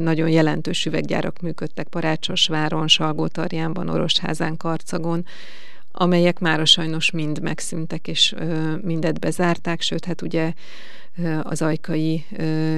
nagyon 0.00 0.28
jelentős 0.28 0.86
üveggyárak 0.86 1.40
működtek 1.40 1.88
Parácsosváron, 1.88 2.88
Salgótarjánban, 2.88 3.88
Orosházán, 3.88 4.56
Karcagon, 4.56 5.24
amelyek 5.92 6.38
már 6.38 6.66
sajnos 6.66 7.10
mind 7.10 7.40
megszűntek, 7.40 8.08
és 8.08 8.34
mindet 8.82 9.20
bezárták, 9.20 9.80
sőt, 9.80 10.04
hát 10.04 10.22
ugye 10.22 10.52
az 11.42 11.62
ajkai 11.62 12.24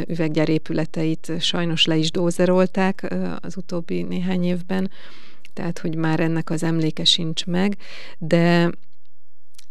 üveggyár 0.07 0.49
épületeit 0.49 1.33
sajnos 1.41 1.85
le 1.85 1.97
is 1.97 2.11
dózerolták 2.11 3.15
az 3.41 3.57
utóbbi 3.57 4.03
néhány 4.03 4.45
évben, 4.45 4.91
tehát 5.53 5.79
hogy 5.79 5.97
már 5.97 6.21
ennek 6.21 6.51
az 6.51 6.63
emléke 6.63 7.05
sincs 7.05 7.47
meg, 7.47 7.77
de 8.19 8.71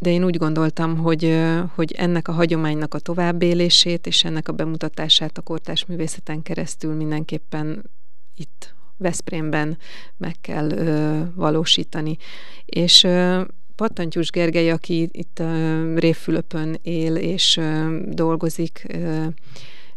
de 0.03 0.09
én 0.09 0.23
úgy 0.23 0.37
gondoltam, 0.37 0.97
hogy, 0.97 1.39
hogy 1.75 1.91
ennek 1.91 2.27
a 2.27 2.31
hagyománynak 2.31 2.93
a 2.93 2.99
továbbélését 2.99 4.07
és 4.07 4.23
ennek 4.23 4.47
a 4.47 4.51
bemutatását 4.51 5.37
a 5.37 5.41
kortás 5.41 5.85
művészeten 5.85 6.41
keresztül 6.41 6.93
mindenképpen 6.93 7.89
itt 8.35 8.75
Veszprémben 8.97 9.77
meg 10.17 10.35
kell 10.41 10.71
ö, 10.71 11.21
valósítani. 11.35 12.17
És 12.65 13.03
ö, 13.03 13.41
Pattantyús 13.75 14.29
Gergely, 14.29 14.71
aki 14.71 15.09
itt 15.11 15.39
ö, 15.39 15.99
Révfülöpön 15.99 16.77
él 16.81 17.15
és 17.15 17.57
ö, 17.57 17.97
dolgozik, 18.09 18.85
ö, 18.87 19.25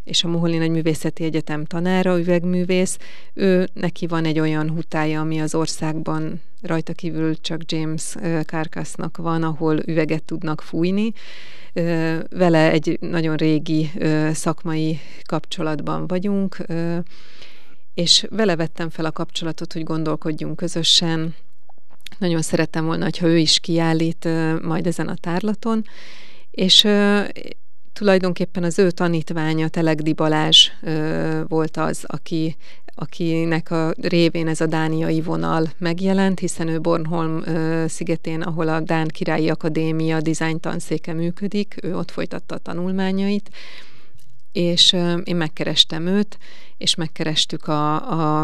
és 0.07 0.23
a 0.23 0.27
Moholi 0.27 0.57
Nagyművészeti 0.57 1.23
Egyetem 1.23 1.65
tanára, 1.65 2.19
üvegművész, 2.19 2.97
ő 3.33 3.67
neki 3.73 4.07
van 4.07 4.25
egy 4.25 4.39
olyan 4.39 4.69
hutája, 4.69 5.19
ami 5.19 5.39
az 5.39 5.55
országban 5.55 6.41
rajta 6.61 6.93
kívül 6.93 7.41
csak 7.41 7.71
James 7.71 8.15
Kárkásznak 8.43 9.17
van, 9.17 9.43
ahol 9.43 9.79
üveget 9.85 10.23
tudnak 10.23 10.61
fújni. 10.61 11.11
Vele 12.29 12.71
egy 12.71 12.97
nagyon 13.01 13.35
régi 13.35 13.91
szakmai 14.31 14.99
kapcsolatban 15.25 16.07
vagyunk, 16.07 16.57
és 17.93 18.25
vele 18.29 18.55
vettem 18.55 18.89
fel 18.89 19.05
a 19.05 19.11
kapcsolatot, 19.11 19.73
hogy 19.73 19.83
gondolkodjunk 19.83 20.55
közösen. 20.55 21.35
Nagyon 22.17 22.41
szerettem 22.41 22.85
volna, 22.85 23.07
ha 23.19 23.27
ő 23.27 23.37
is 23.37 23.59
kiállít 23.59 24.27
majd 24.61 24.87
ezen 24.87 25.07
a 25.07 25.15
tárlaton, 25.15 25.83
és 26.51 26.87
tulajdonképpen 27.97 28.63
az 28.63 28.79
ő 28.79 28.91
tanítványa, 28.91 29.67
Telegdi 29.67 30.13
Balázs 30.13 30.69
volt 31.47 31.77
az, 31.77 32.03
aki 32.07 32.55
akinek 32.99 33.71
a 33.71 33.93
révén 34.01 34.47
ez 34.47 34.61
a 34.61 34.65
dániai 34.65 35.21
vonal 35.21 35.69
megjelent, 35.77 36.39
hiszen 36.39 36.67
ő 36.67 36.79
Bornholm 36.79 37.43
szigetén, 37.87 38.41
ahol 38.41 38.67
a 38.67 38.79
Dán 38.79 39.07
Királyi 39.07 39.49
Akadémia 39.49 40.21
dizájn 40.21 40.59
tanszéke 40.59 41.13
működik, 41.13 41.75
ő 41.81 41.97
ott 41.97 42.11
folytatta 42.11 42.55
a 42.55 42.57
tanulmányait, 42.57 43.49
és 44.57 44.93
én 45.23 45.35
megkerestem 45.35 46.05
őt, 46.05 46.37
és 46.77 46.95
megkerestük 46.95 47.67
a, 47.67 47.95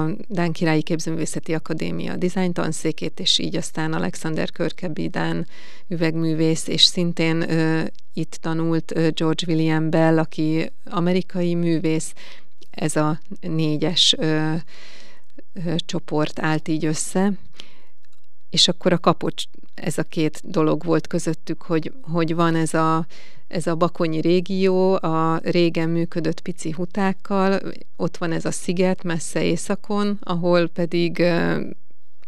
a 0.01 0.09
Dán 0.27 0.51
Királyi 0.51 0.81
Képzőművészeti 0.81 1.53
Akadémia 1.53 2.15
dizájn 2.15 2.53
tanszékét, 2.53 3.19
és 3.19 3.39
így 3.39 3.55
aztán 3.55 3.93
Alexander 3.93 4.51
Körkebi 4.51 5.07
Dán 5.07 5.47
üvegművész, 5.87 6.67
és 6.67 6.83
szintén 6.83 7.49
ö, 7.49 7.83
itt 8.13 8.37
tanult 8.41 8.91
ö, 8.95 9.09
George 9.09 9.45
William 9.47 9.89
Bell, 9.89 10.19
aki 10.19 10.71
amerikai 10.85 11.55
művész, 11.55 12.13
ez 12.69 12.95
a 12.95 13.19
négyes 13.41 14.15
ö, 14.17 14.53
ö, 15.53 15.75
csoport 15.85 16.39
állt 16.39 16.67
így 16.67 16.85
össze, 16.85 17.31
és 18.49 18.67
akkor 18.67 18.93
a 18.93 18.99
kapocs, 18.99 19.43
ez 19.75 19.97
a 19.97 20.03
két 20.03 20.41
dolog 20.43 20.83
volt 20.83 21.07
közöttük, 21.07 21.61
hogy, 21.61 21.91
hogy 22.01 22.35
van 22.35 22.55
ez 22.55 22.73
a, 22.73 23.05
ez 23.47 23.67
a 23.67 23.75
bakonyi 23.75 24.21
régió, 24.21 24.93
a 24.93 25.39
régen 25.43 25.89
működött 25.89 26.41
pici 26.41 26.71
hutákkal, 26.71 27.59
ott 27.95 28.17
van 28.17 28.31
ez 28.31 28.45
a 28.45 28.51
sziget 28.51 29.03
messze 29.03 29.43
északon, 29.43 30.17
ahol 30.21 30.67
pedig 30.67 31.23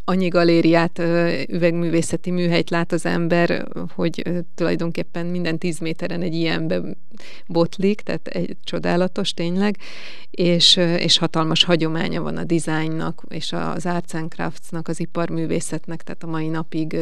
annyi 0.08 0.28
galériát, 0.28 1.00
üvegművészeti 1.48 2.32
műhelyt 2.32 2.70
lát 2.70 2.92
az 2.92 3.06
ember, 3.06 3.68
hogy 3.96 4.24
tulajdonképpen 4.56 5.26
minden 5.26 5.58
tíz 5.58 5.80
méteren 5.80 6.22
egy 6.22 6.34
ilyenbe 6.34 6.82
botlik, 7.48 8.02
tehát 8.02 8.28
egy 8.28 8.58
csodálatos 8.64 9.34
tényleg, 9.34 9.78
és, 10.32 10.76
és 10.98 11.18
hatalmas 11.18 11.64
hagyománya 11.64 12.22
van 12.22 12.38
a 12.38 12.44
dizájnnak, 12.44 13.22
és 13.30 13.54
az 13.54 13.86
arts 13.86 14.14
and 14.14 14.32
craftsnak, 14.32 14.88
az 14.88 15.00
iparművészetnek, 15.00 16.02
tehát 16.02 16.24
a 16.24 16.28
mai 16.28 16.48
napig 16.48 16.94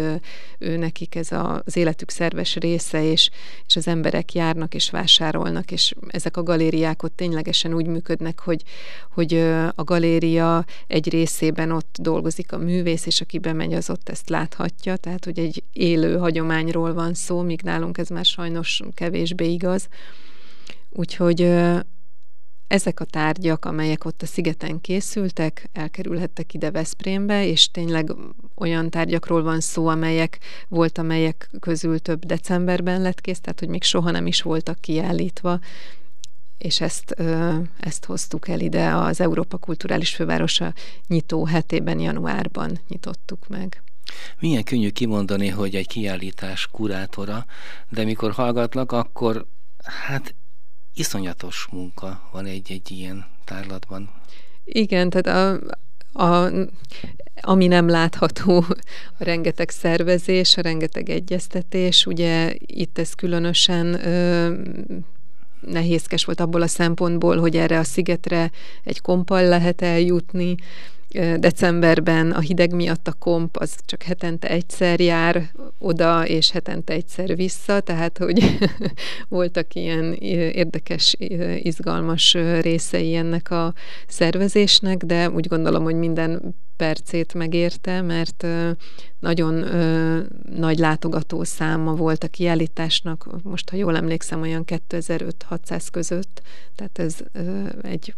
ő 0.60 0.78
nekik 0.78 1.16
ez 1.16 1.32
a, 1.32 1.62
az 1.66 1.78
életük 1.78 2.10
szerves 2.10 2.56
része, 2.56 3.04
és, 3.04 3.30
és 3.68 3.76
az 3.76 3.88
emberek 3.88 4.34
járnak 4.34 4.74
és 4.74 4.90
vásárolnak, 4.90 5.72
és 5.72 5.94
ezek 6.08 6.38
a 6.38 6.44
galériák 6.44 7.04
ott 7.04 7.16
ténylegesen 7.16 7.74
úgy 7.74 7.88
működnek, 7.88 8.40
hogy, 8.40 8.64
hogy 9.14 9.34
a 9.76 9.84
galéria 9.84 10.66
egy 10.88 11.10
részében 11.10 11.72
ott 11.72 11.96
dolgozik 12.00 12.52
a 12.52 12.58
művész, 12.58 12.93
művész, 12.94 13.06
és 13.06 13.22
aki 13.22 13.40
bemegy, 13.40 13.74
az 13.74 13.90
ott 13.90 14.10
ezt 14.10 14.30
láthatja, 14.30 14.98
tehát 14.98 15.26
hogy 15.26 15.40
egy 15.40 15.64
élő 15.72 16.18
hagyományról 16.18 16.94
van 16.94 17.14
szó, 17.14 17.42
míg 17.42 17.62
nálunk 17.62 17.98
ez 17.98 18.10
már 18.10 18.26
sajnos 18.26 18.82
kevésbé 18.94 19.52
igaz. 19.52 19.88
Úgyhogy 20.90 21.42
ezek 22.68 23.00
a 23.00 23.06
tárgyak, 23.06 23.66
amelyek 23.66 24.06
ott 24.06 24.22
a 24.22 24.26
szigeten 24.26 24.82
készültek, 24.82 25.70
elkerülhettek 25.72 26.54
ide 26.54 26.72
Veszprémbe, 26.72 27.46
és 27.48 27.72
tényleg 27.72 28.12
olyan 28.56 28.90
tárgyakról 28.90 29.44
van 29.44 29.60
szó, 29.60 29.88
amelyek 29.88 30.40
volt, 30.68 30.98
amelyek 30.98 31.50
közül 31.60 32.00
több 32.00 32.26
decemberben 32.26 33.02
lett 33.02 33.22
kész, 33.22 33.40
tehát 33.40 33.60
hogy 33.60 33.70
még 33.70 33.84
soha 33.84 34.12
nem 34.12 34.28
is 34.28 34.42
voltak 34.42 34.82
kiállítva, 34.82 35.60
és 36.64 36.82
ezt, 36.82 37.16
ezt 37.80 38.06
hoztuk 38.06 38.48
el 38.48 38.60
ide 38.60 38.96
az 38.96 39.22
Európa 39.22 39.58
Kulturális 39.58 40.16
Fővárosa 40.16 40.74
nyitó 41.08 41.46
hetében, 41.46 42.00
januárban 42.00 42.80
nyitottuk 42.88 43.48
meg. 43.48 43.84
Milyen 44.40 44.64
könnyű 44.64 44.90
kimondani, 44.90 45.48
hogy 45.48 45.76
egy 45.76 45.88
kiállítás 45.88 46.68
kurátora, 46.68 47.46
de 47.90 48.04
mikor 48.04 48.32
hallgatlak, 48.32 48.92
akkor 48.92 49.46
hát 49.84 50.36
iszonyatos 50.94 51.68
munka 51.72 52.30
van 52.32 52.46
egy-egy 52.46 52.92
ilyen 52.92 53.26
tárlatban. 53.46 54.10
Igen, 54.64 55.10
tehát 55.10 55.60
a, 56.14 56.26
a, 56.26 56.52
ami 57.42 57.68
nem 57.68 57.88
látható, 57.88 58.66
a 59.20 59.24
rengeteg 59.24 59.70
szervezés, 59.70 60.58
a 60.58 60.62
rengeteg 60.62 61.10
egyeztetés, 61.10 62.06
ugye 62.06 62.54
itt 62.58 62.98
ez 62.98 63.14
különösen 63.14 64.06
ö, 64.08 64.54
nehézkes 65.66 66.26
volt 66.26 66.40
abból 66.40 66.62
a 66.62 66.68
szempontból, 66.68 67.38
hogy 67.38 67.56
erre 67.56 67.80
a 67.80 67.84
szigetre 67.84 68.52
egy 68.84 69.02
kompal 69.02 69.44
lehet 69.44 69.82
eljutni, 69.82 70.56
decemberben 71.40 72.32
a 72.32 72.40
hideg 72.40 72.74
miatt 72.74 73.08
a 73.08 73.14
komp 73.14 73.58
az 73.58 73.76
csak 73.86 74.02
hetente 74.04 74.50
egyszer 74.50 75.00
jár 75.00 75.52
oda, 75.80 76.28
és 76.28 76.52
hetente 76.52 76.94
egyszer 76.94 77.36
vissza, 77.36 77.80
tehát 77.80 78.18
hogy 78.18 78.58
voltak 79.30 79.74
ilyen 79.74 80.14
érdekes, 80.54 81.16
izgalmas 81.58 82.34
részei 82.62 83.16
ennek 83.16 83.52
a 83.52 83.74
szervezésnek, 84.08 85.04
de 85.04 85.30
úgy 85.30 85.48
gondolom, 85.48 85.84
hogy 85.84 85.96
minden 85.96 86.56
percét 86.78 87.34
megérte, 87.34 88.02
mert 88.02 88.48
nagyon 89.20 89.54
nagy 90.56 90.78
látogató 90.78 91.44
száma 91.44 91.94
volt 91.96 92.24
a 92.24 92.28
kiállításnak, 92.28 93.28
most 93.44 93.70
ha 93.70 93.76
jól 93.76 93.96
emlékszem, 93.96 94.42
olyan 94.42 94.64
2500-600 94.68 95.88
között, 95.92 96.42
tehát 96.76 97.00
ez 97.00 97.18
egy 97.82 98.16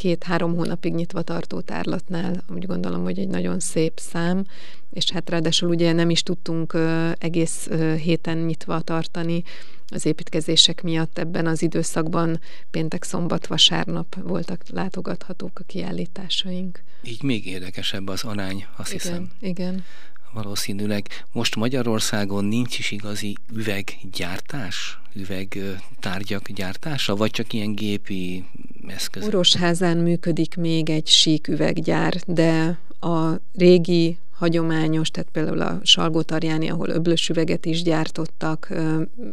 két-három 0.00 0.56
hónapig 0.56 0.94
nyitva 0.94 1.22
tartó 1.22 1.60
tárlatnál 1.60 2.44
úgy 2.54 2.66
gondolom, 2.66 3.02
hogy 3.02 3.18
egy 3.18 3.28
nagyon 3.28 3.60
szép 3.60 3.98
szám, 3.98 4.44
és 4.90 5.10
hát 5.10 5.30
ráadásul 5.30 5.68
ugye 5.68 5.92
nem 5.92 6.10
is 6.10 6.22
tudtunk 6.22 6.76
egész 7.18 7.68
héten 8.02 8.38
nyitva 8.38 8.80
tartani 8.80 9.42
az 9.86 10.06
építkezések 10.06 10.82
miatt 10.82 11.18
ebben 11.18 11.46
az 11.46 11.62
időszakban 11.62 12.40
péntek, 12.70 13.04
szombat, 13.04 13.46
vasárnap 13.46 14.14
voltak 14.22 14.62
látogathatók 14.68 15.58
a 15.58 15.64
kiállításaink. 15.66 16.82
Így 17.02 17.22
még 17.22 17.46
érdekesebb 17.46 18.08
az 18.08 18.24
arány, 18.24 18.66
azt 18.76 18.92
igen, 18.92 19.02
hiszem. 19.02 19.30
Igen, 19.40 19.84
valószínűleg. 20.32 21.06
Most 21.32 21.56
Magyarországon 21.56 22.44
nincs 22.44 22.78
is 22.78 22.90
igazi 22.90 23.36
üveggyártás, 23.54 24.98
üvegtárgyak 25.12 26.50
gyártása, 26.50 27.16
vagy 27.16 27.30
csak 27.30 27.52
ilyen 27.52 27.74
gépi 27.74 28.44
eszköz? 28.86 29.26
Orosházán 29.26 29.96
működik 29.96 30.56
még 30.56 30.90
egy 30.90 31.06
sík 31.06 31.48
üveggyár, 31.48 32.14
de 32.26 32.78
a 33.00 33.30
régi 33.54 34.18
hagyományos, 34.32 35.10
tehát 35.10 35.28
például 35.32 35.60
a 35.60 35.80
Salgótarjáni, 35.82 36.70
ahol 36.70 36.88
öblös 36.88 37.28
üveget 37.28 37.66
is 37.66 37.82
gyártottak, 37.82 38.72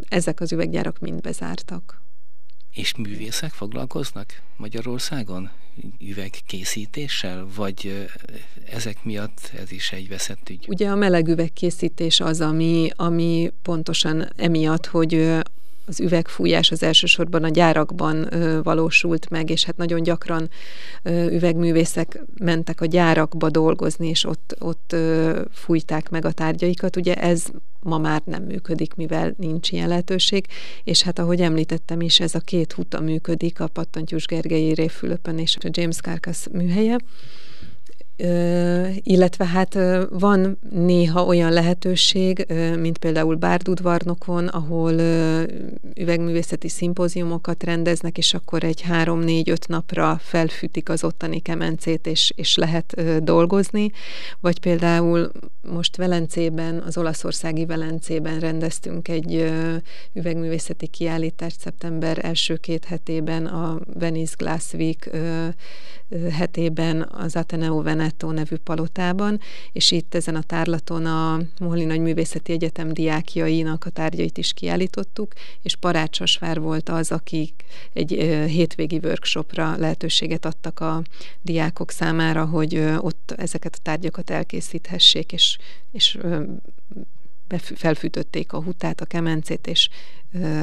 ezek 0.10 0.42
az 0.42 0.51
üveggyárak 0.51 1.00
mind 1.00 1.22
bezártak. 1.22 2.01
És 2.78 2.96
művészek 2.96 3.52
foglalkoznak 3.52 4.42
Magyarországon 4.56 5.50
üvegkészítéssel, 6.00 7.48
vagy 7.56 8.08
ezek 8.72 9.04
miatt 9.04 9.52
ez 9.60 9.72
is 9.72 9.92
egy 9.92 10.10
veszett 10.10 10.50
ügy? 10.50 10.66
Ugye 10.68 10.90
a 10.90 10.96
meleg 10.96 11.28
üvegkészítés 11.28 12.20
az, 12.20 12.42
ami, 12.42 12.90
ami 12.96 13.52
pontosan 13.62 14.30
emiatt, 14.36 14.86
hogy 14.86 15.40
az 15.88 16.00
üvegfújás 16.00 16.72
az 16.72 16.84
elsősorban 16.84 17.44
a 17.44 17.50
gyárakban 17.50 18.34
ö, 18.34 18.62
valósult 18.63 19.29
meg, 19.29 19.50
és 19.50 19.63
hát 19.63 19.77
nagyon 19.77 20.03
gyakran 20.03 20.50
ö, 21.03 21.25
üvegművészek 21.32 22.20
mentek 22.39 22.82
a 22.82 22.86
gyárakba 22.86 23.50
dolgozni, 23.50 24.08
és 24.08 24.25
ott, 24.25 24.56
ott 24.60 24.94
ö, 24.94 25.41
fújták 25.51 26.10
meg 26.10 26.25
a 26.25 26.32
tárgyaikat. 26.32 26.96
Ugye 26.96 27.15
ez 27.15 27.46
ma 27.79 27.98
már 27.98 28.22
nem 28.25 28.44
működik, 28.44 28.94
mivel 28.94 29.34
nincs 29.38 29.72
ilyen 29.72 29.88
lehetőség, 29.88 30.46
és 30.84 31.01
hát 31.01 31.20
ahogy 31.20 31.41
említettem 31.41 32.01
is, 32.01 32.20
ez 32.20 32.36
a 32.36 32.39
két 32.39 32.72
huta 32.72 33.00
működik, 33.00 33.60
a 33.60 33.67
Pattantyús 33.67 34.25
Gergely 34.25 34.74
Réfülöpen 34.74 35.39
és 35.39 35.58
a 35.63 35.70
James 35.72 35.98
Carcass 35.98 36.46
műhelye, 36.51 36.98
illetve 39.04 39.46
hát 39.46 39.78
van 40.10 40.58
néha 40.70 41.26
olyan 41.26 41.52
lehetőség, 41.52 42.46
mint 42.80 42.98
például 42.98 43.36
Bárdudvarnokon, 43.36 44.48
ahol 44.48 44.94
üvegművészeti 45.96 46.70
szimpóziumokat 46.70 47.64
rendeznek, 47.64 48.18
és 48.18 48.34
akkor 48.34 48.64
egy 48.64 48.82
három-négy-öt 48.82 49.68
napra 49.68 50.18
felfűtik 50.22 50.90
az 50.90 51.04
ottani 51.04 51.40
kemencét, 51.40 52.08
és, 52.08 52.34
és 52.36 52.56
lehet 52.56 53.24
dolgozni, 53.24 53.92
vagy 54.40 54.60
például 54.60 55.32
most 55.62 55.96
Velencében, 55.96 56.84
az 56.86 56.98
olaszországi 56.98 57.66
Velencében 57.66 58.40
rendeztünk 58.40 59.08
egy 59.08 59.52
üvegművészeti 60.13 60.88
kiállítást 60.88 61.60
szeptember 61.60 62.26
első 62.26 62.56
két 62.56 62.86
hetében 62.86 63.46
a 63.46 63.80
Venice 63.94 64.36
Glass 64.38 64.74
Week 64.74 65.10
hetében 66.32 67.10
az 67.12 67.36
Ateneo 67.36 67.82
Veneto 68.08 68.32
nevű 68.32 68.56
palotában, 68.56 69.39
és 69.72 69.91
itt 69.91 70.15
ezen 70.15 70.36
a 70.36 70.41
tárlaton 70.41 71.06
a 71.06 71.39
Mohli 71.60 71.86
Nagy 71.86 72.00
Művészeti 72.00 72.52
Egyetem 72.52 72.93
diákjainak 72.93 73.86
a 73.86 73.89
tárgyait 73.89 74.38
is 74.38 74.54
kiállítottuk, 74.54 75.34
és 75.62 75.76
Parácsosvár 75.76 76.60
volt 76.60 76.89
az, 76.89 77.12
akik 77.12 77.63
egy 77.93 78.10
hétvégi 78.48 79.00
workshopra 79.04 79.76
lehetőséget 79.78 80.46
adtak 80.46 80.80
a 80.80 81.02
diákok 81.41 81.91
számára, 81.91 82.46
hogy 82.46 82.78
ott 82.98 83.34
ezeket 83.38 83.76
a 83.76 83.82
tárgyakat 83.84 84.30
elkészíthessék, 84.30 85.32
és, 85.32 85.58
és 85.91 86.17
felfűtötték 87.58 88.54
a 88.54 88.62
hutát, 88.64 89.02
a 89.02 89.06
kemencét, 89.06 89.68
és 89.68 89.90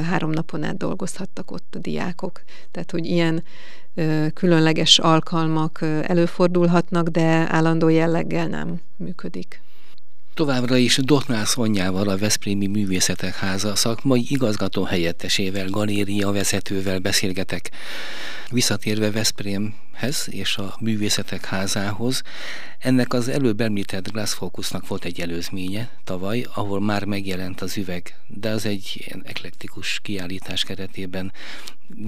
három 0.03 0.29
napon 0.29 0.63
át 0.63 0.77
dolgozhattak 0.77 1.51
ott 1.51 1.75
a 1.75 1.79
diákok. 1.79 2.43
Tehát, 2.71 2.91
hogy 2.91 3.05
ilyen 3.05 3.43
különleges 4.33 4.99
alkalmak 4.99 5.81
előfordulhatnak, 5.81 7.07
de 7.07 7.23
állandó 7.47 7.87
jelleggel 7.89 8.47
nem 8.47 8.81
működik. 8.95 9.61
Továbbra 10.35 10.77
is 10.77 10.97
Dotnál 10.97 11.45
Szonyával, 11.45 12.09
a 12.09 12.17
Veszprémi 12.17 12.67
Művészetek 12.67 13.35
Háza 13.35 13.75
szakmai 13.75 14.25
igazgató 14.29 14.83
helyettesével, 14.83 15.67
galéria 15.67 16.31
vezetővel 16.31 16.99
beszélgetek. 16.99 17.71
Visszatérve 18.49 19.11
Veszprémhez 19.11 20.27
és 20.29 20.57
a 20.57 20.75
Művészetek 20.79 21.45
Házához, 21.45 22.21
ennek 22.79 23.13
az 23.13 23.27
előbb 23.27 23.61
említett 23.61 24.11
Glass 24.11 24.33
Focusnak 24.33 24.87
volt 24.87 25.05
egy 25.05 25.21
előzménye 25.21 25.89
tavaly, 26.03 26.45
ahol 26.53 26.81
már 26.81 27.05
megjelent 27.05 27.61
az 27.61 27.77
üveg, 27.77 28.15
de 28.27 28.49
az 28.49 28.65
egy 28.65 29.15
eklektikus 29.23 29.99
kiállítás 30.03 30.63
keretében 30.63 31.31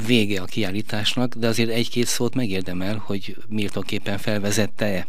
vége 0.05 0.41
a 0.41 0.45
kiállításnak, 0.45 1.35
de 1.35 1.47
azért 1.47 1.69
egy-két 1.69 2.07
szót 2.07 2.35
megérdemel, 2.35 3.03
hogy 3.05 3.37
méltóképpen 3.47 4.17
felvezette-e 4.17 5.07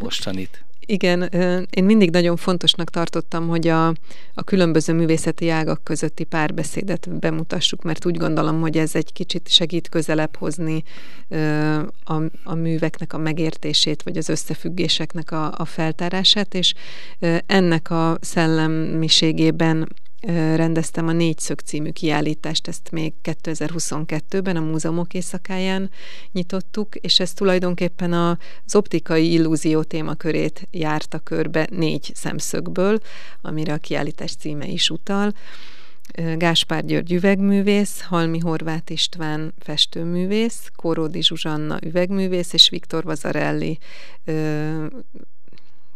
mostanit. 0.00 0.67
Igen, 0.90 1.22
én 1.70 1.84
mindig 1.84 2.10
nagyon 2.10 2.36
fontosnak 2.36 2.90
tartottam, 2.90 3.48
hogy 3.48 3.68
a, 3.68 3.86
a 4.34 4.44
különböző 4.44 4.92
művészeti 4.92 5.48
ágak 5.48 5.84
közötti 5.84 6.24
párbeszédet 6.24 7.18
bemutassuk, 7.18 7.82
mert 7.82 8.06
úgy 8.06 8.16
gondolom, 8.16 8.60
hogy 8.60 8.76
ez 8.76 8.94
egy 8.94 9.12
kicsit 9.12 9.48
segít 9.48 9.88
közelebb 9.88 10.36
hozni 10.36 10.82
a, 12.04 12.14
a 12.44 12.54
műveknek 12.54 13.12
a 13.12 13.18
megértését, 13.18 14.02
vagy 14.02 14.16
az 14.16 14.28
összefüggéseknek 14.28 15.30
a, 15.30 15.52
a 15.56 15.64
feltárását, 15.64 16.54
és 16.54 16.74
ennek 17.46 17.90
a 17.90 18.18
szellemiségében 18.20 19.88
rendeztem 20.56 21.08
a 21.08 21.12
Négyszög 21.12 21.60
című 21.60 21.90
kiállítást, 21.90 22.68
ezt 22.68 22.90
még 22.90 23.12
2022-ben 23.22 24.56
a 24.56 24.60
Múzeumok 24.60 25.14
éjszakáján 25.14 25.90
nyitottuk, 26.32 26.94
és 26.94 27.20
ez 27.20 27.32
tulajdonképpen 27.32 28.12
az 28.12 28.74
optikai 28.74 29.32
illúzió 29.32 29.82
témakörét 29.82 30.68
járta 30.70 31.18
körbe 31.18 31.68
négy 31.70 32.10
szemszögből, 32.14 32.98
amire 33.40 33.72
a 33.72 33.76
kiállítás 33.76 34.34
címe 34.34 34.66
is 34.66 34.90
utal. 34.90 35.32
Gáspár 36.36 36.84
György 36.84 37.12
üvegművész, 37.12 38.00
Halmi 38.00 38.38
Horváth 38.38 38.92
István 38.92 39.54
festőművész, 39.58 40.70
Kóródi 40.76 41.22
Zsuzsanna 41.22 41.78
üvegművész, 41.84 42.52
és 42.52 42.68
Viktor 42.68 43.04
Vazarelli 43.04 43.78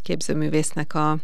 képzőművésznek 0.01 0.93
a 0.93 1.17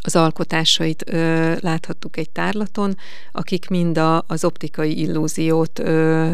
az 0.00 0.16
alkotásait 0.16 1.04
ö, 1.06 1.54
láthattuk 1.60 2.16
egy 2.16 2.30
tárlaton, 2.30 2.96
akik 3.32 3.68
mind 3.68 3.98
a, 3.98 4.24
az 4.26 4.44
optikai 4.44 4.98
illúziót 4.98 5.78
ö, 5.78 6.30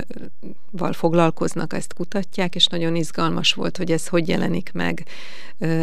val 0.71 0.93
foglalkoznak, 0.93 1.73
ezt 1.73 1.95
kutatják, 1.95 2.55
és 2.55 2.67
nagyon 2.67 2.97
izgalmas 2.97 3.53
volt, 3.53 3.77
hogy 3.77 3.93
ez 3.93 4.07
hogy 4.07 4.29
jelenik 4.29 4.71
meg 4.73 5.07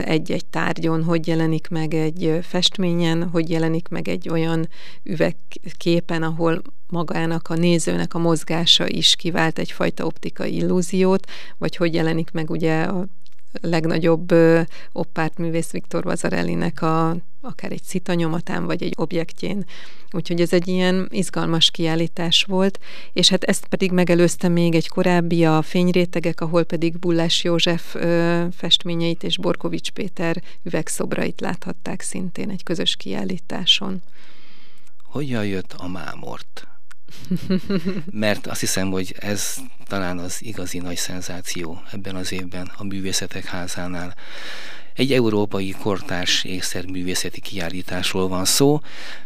egy-egy 0.06 0.46
tárgyon, 0.46 1.04
hogy 1.04 1.28
jelenik 1.28 1.68
meg 1.68 1.94
egy 1.94 2.40
festményen, 2.42 3.30
hogy 3.30 3.50
jelenik 3.50 3.88
meg 3.88 4.08
egy 4.08 4.30
olyan 4.30 4.70
üvegképen, 5.04 6.24
ahol 6.24 6.62
magának 6.88 7.50
a 7.50 7.56
nézőnek 7.56 8.14
a 8.14 8.20
mozgása 8.20 8.88
is 8.88 9.16
kivált 9.16 9.60
egyfajta 9.60 10.06
optikai 10.06 10.56
illúziót, 10.56 11.28
vagy 11.58 11.76
hogy 11.76 11.94
jelenik 11.94 12.32
meg 12.32 12.50
ugye 12.50 12.84
a 12.84 13.08
legnagyobb 13.62 14.34
oppárt 14.92 15.38
művész 15.38 15.72
Viktor 15.72 16.04
Vazarellinek 16.04 16.82
a 16.82 17.16
akár 17.42 17.72
egy 17.72 17.84
szitanyomatán, 17.84 18.66
vagy 18.66 18.84
egy 18.84 18.94
objektjén. 18.98 19.66
Úgyhogy 20.12 20.42
ez 20.42 20.54
egy 20.54 20.68
ilyen 20.68 21.08
izgalmas 21.12 21.72
kiállítás 21.72 22.44
volt, 22.44 22.80
és 23.14 23.30
hát 23.30 23.44
ezt 23.44 23.68
pedig 23.68 23.92
megelőzte 23.92 24.48
még 24.48 24.76
egy 24.76 24.88
korábbi 24.88 25.46
a 25.46 25.62
Fényrétegek, 25.62 26.42
ahol 26.42 26.64
pedig 26.64 27.00
Bullás 27.00 27.44
József 27.44 27.96
ö, 27.96 28.46
festményeit 28.52 29.24
és 29.24 29.38
Borkovics 29.38 29.92
Péter 29.92 30.42
üvegszobrait 30.64 31.42
láthatták 31.42 32.02
szintén 32.02 32.50
egy 32.50 32.64
közös 32.64 32.96
kiállításon. 32.96 34.02
Hogyan 35.04 35.46
jött 35.46 35.74
a 35.78 35.88
mámort? 35.88 36.68
Mert 38.12 38.48
azt 38.48 38.60
hiszem, 38.60 38.90
hogy 38.90 39.16
ez 39.20 39.56
talán 39.88 40.18
az 40.18 40.38
igazi 40.40 40.78
nagy 40.78 40.98
szenzáció 40.98 41.82
ebben 41.92 42.16
az 42.16 42.32
évben 42.32 42.72
a 42.78 42.84
művészetek 42.84 43.46
házánál. 43.46 44.16
Egy 44.94 45.12
európai 45.14 45.76
kortárs 45.80 46.44
ékszerművészeti 46.44 47.42
kiállításról 47.42 48.28
van 48.28 48.46
szó, 48.46 48.82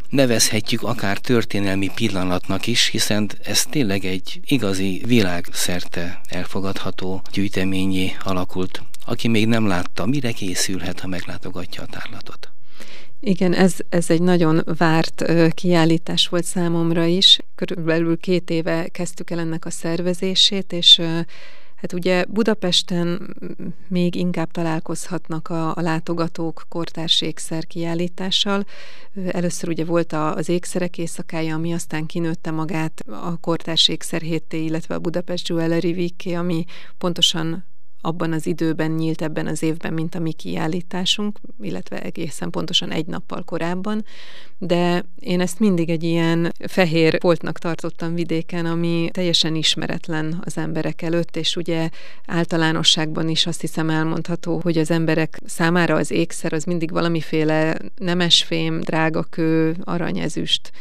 nevezhetjük 0.09 0.83
akár 0.83 1.17
történelmi 1.17 1.91
pillanatnak 1.95 2.67
is, 2.67 2.87
hiszen 2.87 3.29
ez 3.43 3.65
tényleg 3.65 4.05
egy 4.05 4.39
igazi 4.45 5.01
világszerte 5.05 6.21
elfogadható 6.27 7.21
gyűjteményé 7.31 8.15
alakult. 8.23 8.81
Aki 9.05 9.27
még 9.27 9.47
nem 9.47 9.67
látta, 9.67 10.05
mire 10.05 10.31
készülhet, 10.31 10.99
ha 10.99 11.07
meglátogatja 11.07 11.83
a 11.83 11.85
tárlatot? 11.85 12.49
Igen, 13.19 13.53
ez, 13.53 13.75
ez 13.89 14.09
egy 14.09 14.21
nagyon 14.21 14.63
várt 14.77 15.23
kiállítás 15.53 16.27
volt 16.27 16.43
számomra 16.43 17.05
is. 17.05 17.39
Körülbelül 17.55 18.17
két 18.17 18.49
éve 18.49 18.87
kezdtük 18.87 19.29
el 19.29 19.39
ennek 19.39 19.65
a 19.65 19.69
szervezését, 19.69 20.73
és 20.73 21.01
Hát 21.77 21.93
ugye 21.93 22.25
Budapesten 22.29 23.35
még 23.87 24.15
inkább 24.15 24.51
találkozhatnak 24.51 25.49
a, 25.49 25.75
a 25.75 25.81
látogatók 25.81 26.65
kortárs 26.69 27.21
ékszer 27.21 27.67
kiállítással. 27.67 28.65
Először 29.27 29.69
ugye 29.69 29.85
volt 29.85 30.13
a, 30.13 30.35
az 30.35 30.49
ékszerek 30.49 30.97
éjszakája, 30.97 31.55
ami 31.55 31.73
aztán 31.73 32.05
kinőtte 32.05 32.51
magát 32.51 33.03
a 33.07 33.37
kortárs 33.37 33.87
ékszer 33.87 34.21
hétté, 34.21 34.63
illetve 34.63 34.95
a 34.95 34.99
Budapest 34.99 35.47
Jewelry 35.47 35.91
week 35.91 36.37
ami 36.39 36.65
pontosan 36.97 37.65
abban 38.01 38.33
az 38.33 38.45
időben 38.45 38.91
nyílt 38.91 39.21
ebben 39.21 39.47
az 39.47 39.63
évben, 39.63 39.93
mint 39.93 40.15
a 40.15 40.19
mi 40.19 40.31
kiállításunk, 40.31 41.39
illetve 41.61 42.01
egészen 42.01 42.49
pontosan 42.49 42.91
egy 42.91 43.05
nappal 43.05 43.43
korábban, 43.43 44.05
de 44.57 45.05
én 45.19 45.41
ezt 45.41 45.59
mindig 45.59 45.89
egy 45.89 46.03
ilyen 46.03 46.51
fehér 46.67 47.17
foltnak 47.19 47.59
tartottam 47.59 48.13
vidéken, 48.13 48.65
ami 48.65 49.09
teljesen 49.11 49.55
ismeretlen 49.55 50.41
az 50.43 50.57
emberek 50.57 51.01
előtt, 51.01 51.35
és 51.35 51.55
ugye 51.55 51.89
általánosságban 52.25 53.29
is 53.29 53.45
azt 53.45 53.61
hiszem 53.61 53.89
elmondható, 53.89 54.59
hogy 54.63 54.77
az 54.77 54.91
emberek 54.91 55.39
számára 55.45 55.95
az 55.95 56.11
ékszer 56.11 56.53
az 56.53 56.63
mindig 56.63 56.91
valamiféle 56.91 57.77
nemesfém, 57.95 58.79
drágakő, 58.79 59.75
aranyezüst, 59.83 60.71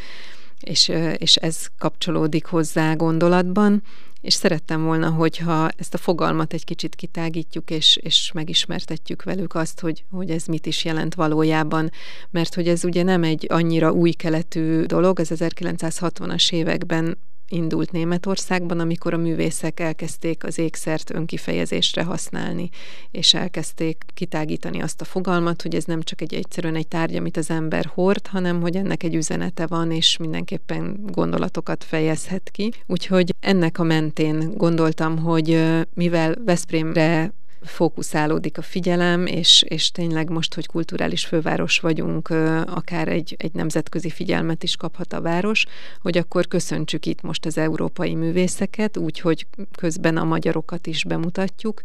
és, 0.61 0.93
és 1.17 1.37
ez 1.37 1.67
kapcsolódik 1.79 2.45
hozzá 2.45 2.95
gondolatban, 2.95 3.83
és 4.27 4.35
szerettem 4.35 4.85
volna, 4.85 5.11
hogyha 5.11 5.69
ezt 5.77 5.95
a 5.95 5.99
fogalmat 5.99 6.53
egy 6.53 6.65
kicsit 6.65 6.95
kitágítjuk, 6.95 7.71
és, 7.71 7.97
és 8.03 8.31
megismertetjük 8.35 9.23
velük 9.23 9.55
azt, 9.55 9.81
hogy, 9.81 10.05
hogy 10.11 10.31
ez 10.31 10.45
mit 10.45 10.67
is 10.67 10.85
jelent 10.85 11.15
valójában, 11.15 11.91
mert 12.31 12.55
hogy 12.55 12.69
ez 12.69 12.85
ugye 12.85 13.03
nem 13.03 13.23
egy 13.23 13.47
annyira 13.49 13.93
új 13.93 14.11
keletű 14.11 14.83
dolog, 14.83 15.21
ez 15.21 15.29
1960-as 15.31 16.53
években 16.53 17.19
indult 17.49 17.93
Németországban, 17.93 18.81
amikor 18.81 19.15
a 19.15 19.17
művészek 19.17 19.81
elkezdték 19.81 20.45
az 20.45 20.59
ékszert 20.59 21.15
önkifejezésre 21.15 22.03
használni, 22.03 22.69
és 23.11 23.35
elkezdték 23.35 24.05
kitágítani 24.15 24.81
azt 24.81 25.01
a 25.01 25.05
fogalmat, 25.05 25.63
hogy 25.63 25.75
ez 25.75 25.85
nem 25.85 26.03
csak 26.03 26.21
egy 26.21 26.35
egyszerűen 26.35 26.77
egy 26.77 26.89
tárgy, 26.89 27.17
amit 27.17 27.37
az 27.37 27.51
ember 27.51 27.91
hord, 27.95 28.27
hanem 28.27 28.61
hogy 28.61 28.77
ennek 28.77 29.03
egy 29.03 29.15
üzenete 29.15 29.67
van, 29.67 29.91
és 29.91 30.17
mindenképpen 30.17 30.99
gondolatokat 31.03 31.85
fejezhet 31.85 32.51
ki. 32.51 32.73
Úgyhogy 32.87 33.35
ennek 33.41 33.79
a 33.79 33.83
mentén 33.83 34.53
gondoltam, 34.57 35.19
hogy 35.19 35.65
mivel 35.95 36.35
Veszprémre 36.45 37.33
fókuszálódik 37.67 38.59
a 38.59 38.63
figyelem, 38.63 39.27
és, 39.27 39.65
és 39.69 39.91
tényleg 39.91 40.31
most, 40.31 40.55
hogy 40.55 40.67
kulturális 40.67 41.25
főváros 41.25 41.81
vagyunk, 41.81 42.29
akár 42.67 43.09
egy, 43.09 43.35
egy 43.39 43.53
nemzetközi 43.53 44.11
figyelmet 44.11 44.63
is 44.63 44.77
kaphat 44.77 45.13
a 45.13 45.21
város, 45.21 45.65
hogy 46.01 46.19
akkor 46.19 46.47
köszöntsük 46.47 47.07
itt 47.07 47.23
most 47.23 47.47
az 47.47 47.59
európai 47.59 48.15
művészeket, 48.15 48.97
úgy, 48.97 49.21
hogy 49.21 49.47
közben 49.79 50.17
a 50.17 50.25
magyarokat 50.25 50.87
is 50.87 51.05
bemutatjuk. 51.05 51.81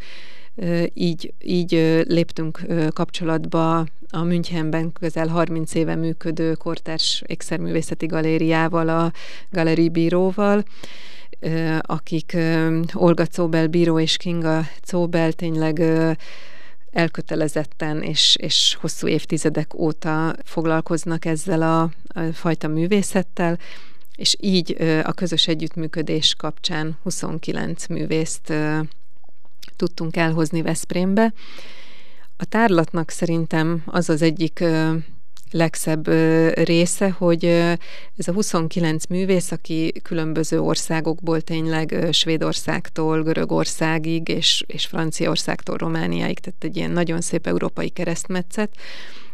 Így, 0.94 1.34
így 1.44 1.72
léptünk 2.08 2.62
kapcsolatba 2.94 3.86
a 4.10 4.24
Münchenben 4.24 4.94
közel 4.94 5.28
30 5.28 5.74
éve 5.74 5.96
működő 5.96 6.54
kortárs 6.54 7.24
ékszerművészeti 7.26 8.06
galériával, 8.06 8.89
a 8.89 9.12
Galerie 9.50 9.89
Bíróval, 9.89 10.63
akik 11.82 12.38
Olga 12.93 13.27
Czóbel 13.27 13.67
bíró 13.67 13.99
és 13.99 14.17
Kinga 14.17 14.65
Czóbel 14.82 15.34
tényleg 15.34 15.84
elkötelezetten 16.91 18.01
és, 18.01 18.36
és 18.39 18.77
hosszú 18.82 19.08
évtizedek 19.08 19.73
óta 19.73 20.36
foglalkoznak 20.43 21.25
ezzel 21.25 21.62
a, 21.62 21.82
a 21.82 22.34
fajta 22.34 22.67
művészettel, 22.67 23.58
és 24.15 24.36
így 24.39 24.82
a 25.04 25.12
közös 25.12 25.47
együttműködés 25.47 26.36
kapcsán 26.38 26.97
29 27.04 27.88
művészt 27.88 28.54
tudtunk 29.75 30.17
elhozni 30.17 30.62
Veszprémbe. 30.62 31.34
A 32.38 32.45
tárlatnak 32.45 33.10
szerintem 33.10 33.84
az 33.86 34.10
az 34.10 34.21
egyik 34.21 34.63
legszebb 35.51 36.07
része, 36.53 37.09
hogy 37.09 37.45
ez 38.17 38.27
a 38.27 38.33
29 38.33 39.05
művész, 39.05 39.51
aki 39.51 39.93
különböző 40.03 40.61
országokból 40.61 41.41
tényleg 41.41 42.07
Svédországtól 42.11 43.23
Görögországig 43.23 44.27
és, 44.27 44.63
és 44.67 44.85
Franciaországtól 44.85 45.77
Romániáig, 45.77 46.39
tehát 46.39 46.63
egy 46.63 46.77
ilyen 46.77 46.91
nagyon 46.91 47.21
szép 47.21 47.47
európai 47.47 47.89
keresztmetszet, 47.89 48.69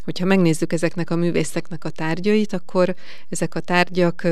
hogyha 0.04 0.26
megnézzük 0.26 0.74
ezeknek 0.74 1.10
a 1.10 1.16
művészeknek 1.16 1.86
a 1.86 1.90
tárgyait, 1.90 2.54
akkor 2.54 2.96
ezek 3.30 3.56
a 3.56 3.60
tárgyak 3.60 4.28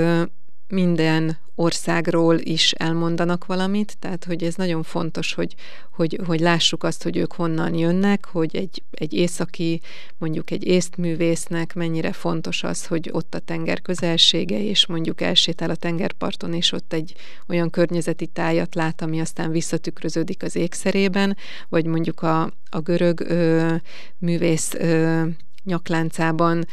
minden 0.67 1.37
országról 1.55 2.37
is 2.39 2.71
elmondanak 2.71 3.45
valamit, 3.45 3.97
tehát 3.99 4.23
hogy 4.23 4.43
ez 4.43 4.55
nagyon 4.55 4.83
fontos, 4.83 5.33
hogy, 5.33 5.55
hogy, 5.91 6.19
hogy 6.25 6.39
lássuk 6.39 6.83
azt, 6.83 7.03
hogy 7.03 7.17
ők 7.17 7.33
honnan 7.33 7.73
jönnek, 7.73 8.25
hogy 8.25 8.55
egy, 8.55 8.83
egy 8.91 9.13
északi, 9.13 9.81
mondjuk 10.17 10.51
egy 10.51 10.65
észtművésznek 10.65 11.73
mennyire 11.73 12.11
fontos 12.11 12.63
az, 12.63 12.85
hogy 12.85 13.09
ott 13.11 13.35
a 13.35 13.39
tenger 13.39 13.81
közelsége, 13.81 14.63
és 14.63 14.85
mondjuk 14.85 15.21
elsétál 15.21 15.69
a 15.69 15.75
tengerparton, 15.75 16.53
és 16.53 16.71
ott 16.71 16.93
egy 16.93 17.13
olyan 17.47 17.69
környezeti 17.69 18.27
tájat 18.27 18.75
lát, 18.75 19.01
ami 19.01 19.19
aztán 19.19 19.51
visszatükröződik 19.51 20.43
az 20.43 20.55
ékszerében, 20.55 21.37
vagy 21.69 21.85
mondjuk 21.85 22.21
a, 22.21 22.41
a 22.69 22.79
görög 22.79 23.19
ö, 23.19 23.75
művész 24.17 24.73
ö, 24.73 25.23
nyakláncában 25.63 26.65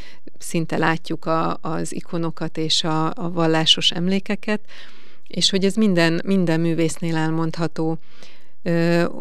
szinte 0.42 0.76
látjuk 0.76 1.24
a, 1.24 1.58
az 1.60 1.94
ikonokat 1.94 2.56
és 2.58 2.84
a, 2.84 3.06
a 3.14 3.30
vallásos 3.30 3.90
emlékeket, 3.90 4.60
és 5.26 5.50
hogy 5.50 5.64
ez 5.64 5.74
minden, 5.74 6.20
minden 6.24 6.60
művésznél 6.60 7.16
elmondható, 7.16 7.98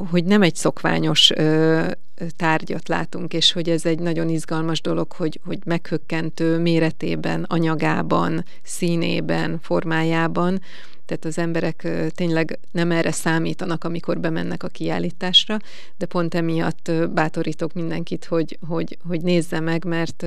hogy 0.10 0.24
nem 0.24 0.42
egy 0.42 0.56
szokványos 0.56 1.32
tárgyat 2.36 2.88
látunk, 2.88 3.34
és 3.34 3.52
hogy 3.52 3.70
ez 3.70 3.86
egy 3.86 4.00
nagyon 4.00 4.30
izgalmas 4.30 4.82
dolog, 4.82 5.12
hogy, 5.12 5.40
hogy 5.46 5.60
meghökkentő 5.66 6.58
méretében, 6.58 7.46
anyagában, 7.50 8.46
színében, 8.64 9.60
formájában, 9.62 10.62
tehát 11.06 11.26
az 11.26 11.38
emberek 11.38 11.88
tényleg 12.10 12.60
nem 12.72 12.92
erre 12.92 13.12
számítanak, 13.12 13.84
amikor 13.84 14.20
bemennek 14.20 14.64
a 14.64 14.68
kiállításra, 14.68 15.58
de 15.98 16.06
pont 16.06 16.36
emiatt 16.36 16.92
bátorítok 17.14 17.74
mindenkit, 17.74 18.26
hogy, 18.26 18.58
hogy, 18.68 18.98
hogy 19.08 19.22
nézze 19.22 19.60
meg, 19.60 19.86
mert 19.86 20.26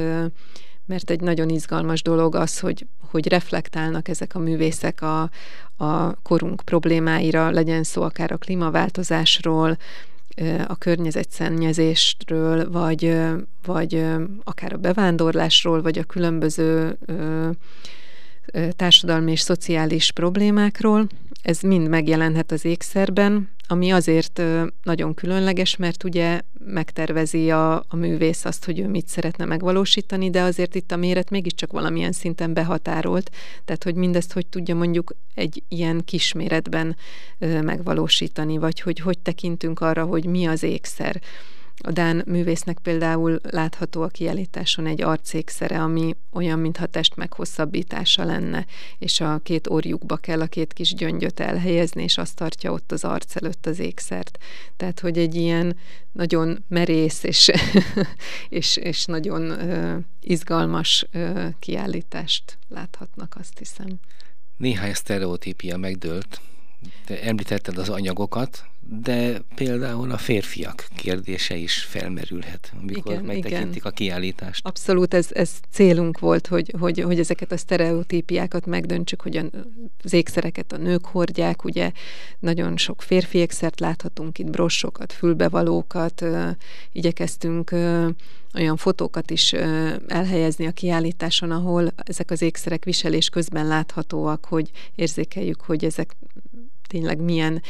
mert 0.87 1.11
egy 1.11 1.21
nagyon 1.21 1.49
izgalmas 1.49 2.03
dolog 2.03 2.35
az, 2.35 2.59
hogy, 2.59 2.87
hogy 3.11 3.29
reflektálnak 3.29 4.09
ezek 4.09 4.35
a 4.35 4.39
művészek 4.39 5.03
a, 5.03 5.31
a 5.77 6.15
korunk 6.23 6.63
problémáira, 6.65 7.51
legyen 7.51 7.83
szó 7.83 8.03
akár 8.03 8.33
a 8.33 8.37
klímaváltozásról, 8.37 9.77
a 10.67 10.77
környezetszennyezésről, 10.77 12.71
vagy, 12.71 13.17
vagy 13.65 14.05
akár 14.45 14.73
a 14.73 14.77
bevándorlásról, 14.77 15.83
vagy 15.83 15.99
a 15.99 16.05
különböző 16.05 16.99
társadalmi 18.71 19.31
és 19.31 19.41
szociális 19.41 20.13
problémákról. 20.13 21.07
Ez 21.43 21.61
mind 21.61 21.89
megjelenhet 21.89 22.53
az 22.53 22.65
ékszerben, 22.65 23.51
ami 23.69 23.91
azért 23.91 24.43
nagyon 24.83 25.15
különleges, 25.15 25.77
mert 25.77 26.05
ugye 26.05 26.41
megtervezi 26.67 27.51
a, 27.51 27.77
a 27.77 27.97
művész 27.97 28.45
azt, 28.45 28.65
hogy 28.65 28.79
ő 28.79 28.89
mit 28.89 29.09
szeretne 29.09 29.45
megvalósítani, 29.45 30.31
de 30.31 30.43
azért 30.43 30.75
itt 30.75 30.93
a 30.93 30.97
méret 30.97 31.31
mégiscsak 31.31 31.73
valamilyen 31.73 32.13
szinten 32.13 32.53
behatárolt, 32.53 33.31
tehát 33.65 33.85
hogy 33.85 33.95
mindezt 33.95 34.33
hogy 34.33 34.47
tudja 34.47 34.75
mondjuk 34.75 35.15
egy 35.35 35.63
ilyen 35.69 36.05
kisméretben 36.05 36.97
megvalósítani, 37.39 38.59
vagy 38.59 38.81
hogy 38.81 38.99
hogy 38.99 39.19
tekintünk 39.19 39.81
arra, 39.81 40.05
hogy 40.05 40.25
mi 40.25 40.47
az 40.47 40.63
ékszer 40.63 41.21
A 41.79 41.91
Dán 41.91 42.23
művésznek 42.27 42.79
például 42.79 43.41
látható 43.43 44.03
a 44.03 44.09
kiállításon 44.09 44.87
egy 44.87 45.03
arcékszere, 45.03 45.83
ami 45.83 46.17
olyan, 46.33 46.59
mintha 46.59 46.87
test 46.87 47.17
meghosszabbítása 47.17 48.25
lenne, 48.25 48.67
és 48.99 49.21
a 49.21 49.41
két 49.43 49.67
orjukba 49.67 50.17
kell 50.17 50.41
a 50.41 50.47
két 50.47 50.73
kis 50.73 50.95
gyöngyöt 50.95 51.41
elhelyezni, 51.41 52.03
és 52.03 52.19
azt 52.19 52.37
tartja 52.37 52.73
ott 52.73 52.93
az 52.93 53.05
arc 53.05 53.37
előtt 53.37 53.67
az 53.67 53.79
ékszert. 53.79 54.39
Tehát, 54.77 55.01
hogy 55.01 55.19
egy 55.19 55.35
ilyen 55.35 55.77
nagyon 56.13 56.65
merész 56.69 57.23
és, 57.23 57.51
és, 58.49 58.77
és 58.77 59.05
nagyon 59.05 59.51
uh, 59.51 59.97
izgalmas 60.21 61.07
uh, 61.15 61.47
kiállítást 61.59 62.59
láthatnak, 62.69 63.35
azt 63.39 63.59
hiszem. 63.59 63.87
Néhány 64.57 64.95
sztereotípia 64.95 65.77
megdőlt 65.77 66.41
te 67.05 67.23
említetted 67.23 67.79
az 67.79 67.89
anyagokat, 67.89 68.65
de 69.03 69.41
például 69.55 70.11
a 70.11 70.17
férfiak 70.17 70.89
kérdése 70.97 71.57
is 71.57 71.83
felmerülhet, 71.83 72.73
amikor 72.81 73.13
igen, 73.13 73.25
megtekintik 73.25 73.77
igen. 73.77 73.93
a 73.93 73.95
kiállítást. 73.95 74.67
Abszolút, 74.67 75.15
ez, 75.15 75.29
ez 75.33 75.51
célunk 75.71 76.19
volt, 76.19 76.47
hogy, 76.47 76.75
hogy, 76.79 77.01
hogy 77.01 77.19
ezeket 77.19 77.53
a 77.53 77.57
sztereotípiákat 77.57 78.67
megdöntsük, 78.67 79.21
hogy 79.21 79.51
az 80.05 80.13
ékszereket 80.13 80.73
a 80.73 80.77
nők 80.77 81.05
hordják, 81.05 81.65
ugye 81.65 81.93
nagyon 82.39 82.77
sok 82.77 83.03
férfi 83.03 83.39
ékszert 83.39 83.81
láthatunk 83.81 84.39
itt, 84.39 84.51
brossokat, 84.51 85.13
fülbevalókat, 85.13 86.25
igyekeztünk 86.93 87.75
olyan 88.55 88.77
fotókat 88.77 89.31
is 89.31 89.53
elhelyezni 90.07 90.67
a 90.67 90.73
kiállításon, 90.73 91.51
ahol 91.51 91.93
ezek 91.97 92.31
az 92.31 92.43
ékszerek 92.43 92.85
viselés 92.85 93.29
közben 93.29 93.67
láthatóak, 93.67 94.45
hogy 94.45 94.71
érzékeljük, 94.95 95.61
hogy 95.61 95.85
ezek 95.85 96.17
tényleg 96.87 97.21
milyen, 97.21 97.63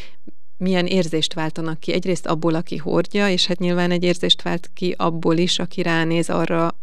milyen 0.56 0.86
érzést 0.86 1.34
váltanak 1.34 1.80
ki. 1.80 1.92
Egyrészt 1.92 2.26
abból, 2.26 2.54
aki 2.54 2.76
hordja, 2.76 3.28
és 3.28 3.46
hát 3.46 3.58
nyilván 3.58 3.90
egy 3.90 4.02
érzést 4.02 4.42
vált 4.42 4.70
ki 4.74 4.94
abból 4.98 5.36
is, 5.36 5.58
aki 5.58 5.82
ránéz 5.82 6.30
arra, 6.30 6.78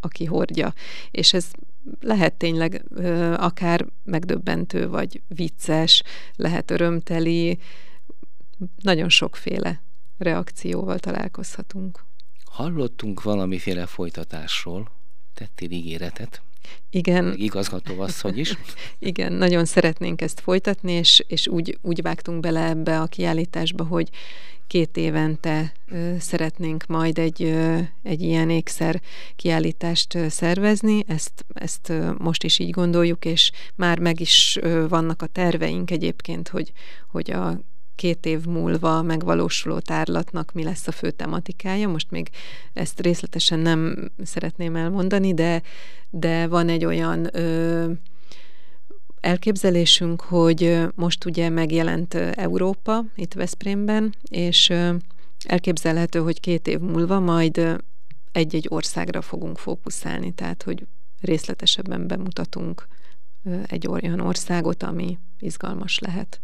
aki 0.00 0.24
hordja. 0.24 0.74
És 1.10 1.32
ez 1.32 1.50
lehet 2.00 2.34
tényleg 2.34 2.84
ö, 2.90 3.32
akár 3.32 3.86
megdöbbentő, 4.04 4.88
vagy 4.88 5.20
vicces, 5.28 6.02
lehet 6.36 6.70
örömteli, 6.70 7.58
nagyon 8.82 9.08
sokféle 9.08 9.82
reakcióval 10.18 10.98
találkozhatunk. 10.98 12.04
Hallottunk 12.44 13.22
valamiféle 13.22 13.86
folytatásról, 13.86 14.90
tettél 15.34 15.70
ígéretet. 15.70 16.42
Igen. 16.90 17.34
Igazgató 17.36 18.00
asszony 18.00 18.38
is. 18.38 18.58
Igen, 18.98 19.32
nagyon 19.32 19.64
szeretnénk 19.64 20.22
ezt 20.22 20.40
folytatni, 20.40 20.92
és, 20.92 21.24
és 21.26 21.48
úgy, 21.48 21.78
úgy 21.82 22.02
vágtunk 22.02 22.40
bele 22.40 22.68
ebbe 22.68 23.00
a 23.00 23.06
kiállításba, 23.06 23.84
hogy 23.84 24.10
két 24.66 24.96
évente 24.96 25.72
ö, 25.88 26.14
szeretnénk 26.18 26.86
majd 26.86 27.18
egy, 27.18 27.42
ö, 27.42 27.78
egy 28.02 28.22
ilyen 28.22 28.50
ékszer 28.50 29.00
kiállítást 29.36 30.14
ö, 30.14 30.28
szervezni. 30.28 31.04
Ezt, 31.06 31.44
ezt 31.54 31.88
ö, 31.88 32.10
most 32.18 32.44
is 32.44 32.58
így 32.58 32.70
gondoljuk, 32.70 33.24
és 33.24 33.50
már 33.74 33.98
meg 33.98 34.20
is 34.20 34.58
ö, 34.60 34.88
vannak 34.88 35.22
a 35.22 35.26
terveink 35.26 35.90
egyébként, 35.90 36.48
hogy, 36.48 36.72
hogy 37.10 37.30
a 37.30 37.60
két 37.96 38.26
év 38.26 38.44
múlva 38.44 39.02
megvalósuló 39.02 39.78
tárlatnak 39.78 40.52
mi 40.52 40.62
lesz 40.62 40.86
a 40.86 40.92
fő 40.92 41.10
tematikája. 41.10 41.88
Most 41.88 42.10
még 42.10 42.28
ezt 42.72 43.00
részletesen 43.00 43.58
nem 43.58 44.10
szeretném 44.24 44.76
elmondani, 44.76 45.34
de, 45.34 45.62
de 46.10 46.46
van 46.46 46.68
egy 46.68 46.84
olyan 46.84 47.36
ö, 47.36 47.90
elképzelésünk, 49.20 50.20
hogy 50.20 50.86
most 50.94 51.24
ugye 51.24 51.48
megjelent 51.48 52.14
Európa 52.14 53.04
itt 53.14 53.34
Veszprémben, 53.34 54.14
és 54.28 54.72
elképzelhető, 55.44 56.18
hogy 56.18 56.40
két 56.40 56.66
év 56.66 56.78
múlva 56.78 57.20
majd 57.20 57.82
egy-egy 58.32 58.66
országra 58.68 59.22
fogunk 59.22 59.58
fókuszálni, 59.58 60.32
tehát 60.32 60.62
hogy 60.62 60.86
részletesebben 61.20 62.06
bemutatunk 62.06 62.86
egy 63.66 63.86
olyan 63.86 64.20
országot, 64.20 64.82
ami 64.82 65.18
izgalmas 65.38 65.98
lehet. 65.98 66.40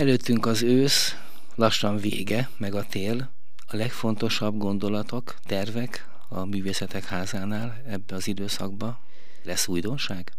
Előttünk 0.00 0.46
az 0.46 0.62
ősz, 0.62 1.16
lassan 1.54 1.96
vége, 1.96 2.48
meg 2.56 2.74
a 2.74 2.84
tél. 2.90 3.30
A 3.66 3.76
legfontosabb 3.76 4.58
gondolatok, 4.58 5.34
tervek 5.46 6.08
a 6.28 6.44
művészetek 6.44 7.04
házánál 7.04 7.82
ebbe 7.86 8.14
az 8.14 8.28
időszakba? 8.28 9.00
Lesz 9.44 9.68
újdonság? 9.68 10.32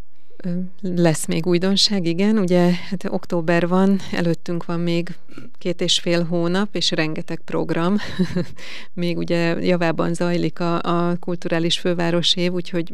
Lesz 0.82 1.26
még 1.26 1.46
újdonság, 1.46 2.06
igen. 2.06 2.38
Ugye 2.38 2.72
hát 2.90 3.04
október 3.10 3.68
van, 3.68 4.00
előttünk 4.12 4.66
van 4.66 4.80
még 4.80 5.16
két 5.58 5.82
és 5.82 6.00
fél 6.00 6.24
hónap, 6.24 6.76
és 6.76 6.92
rengeteg 6.92 7.42
program. 7.46 7.98
még 8.94 9.18
ugye 9.18 9.66
javában 9.66 10.14
zajlik 10.14 10.60
a, 10.60 10.82
a 10.82 11.18
kulturális 11.20 11.80
főváros 11.80 12.36
év, 12.36 12.52
úgyhogy 12.52 12.94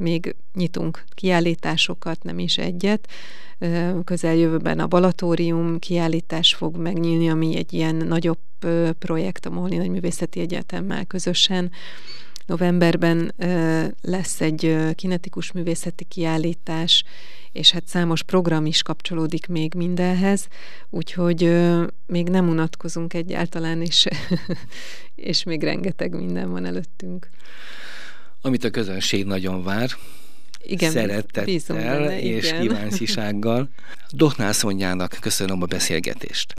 még 0.00 0.36
nyitunk 0.54 1.04
kiállításokat, 1.14 2.22
nem 2.22 2.38
is 2.38 2.58
egyet. 2.58 3.08
Közeljövőben 4.04 4.78
a 4.78 4.86
Balatórium 4.86 5.78
kiállítás 5.78 6.54
fog 6.54 6.76
megnyílni, 6.76 7.30
ami 7.30 7.56
egy 7.56 7.72
ilyen 7.72 7.94
nagyobb 7.94 8.38
projekt 8.98 9.46
a 9.46 9.50
Molni 9.50 9.76
Nagyművészeti 9.76 10.40
Egyetemmel 10.40 11.04
közösen. 11.04 11.70
Novemberben 12.46 13.34
lesz 14.02 14.40
egy 14.40 14.76
kinetikus 14.94 15.52
művészeti 15.52 16.04
kiállítás, 16.04 17.04
és 17.52 17.70
hát 17.70 17.86
számos 17.86 18.22
program 18.22 18.66
is 18.66 18.82
kapcsolódik 18.82 19.46
még 19.46 19.74
mindenhez, 19.74 20.46
úgyhogy 20.90 21.60
még 22.06 22.28
nem 22.28 22.48
unatkozunk 22.48 23.14
egyáltalán, 23.14 23.82
és, 23.82 24.06
és 25.30 25.42
még 25.42 25.62
rengeteg 25.62 26.14
minden 26.14 26.50
van 26.50 26.64
előttünk. 26.64 27.28
Amit 28.42 28.64
a 28.64 28.70
közönség 28.70 29.24
nagyon 29.24 29.62
vár, 29.62 29.90
igen, 30.62 30.90
szeretettel 30.90 31.44
benne, 31.68 32.20
és 32.20 32.46
igen. 32.46 32.60
kíváncsisággal. 32.60 33.68
Dohnál 34.10 34.52
Szonyának 34.52 35.16
köszönöm 35.20 35.62
a 35.62 35.66
beszélgetést. 35.66 36.48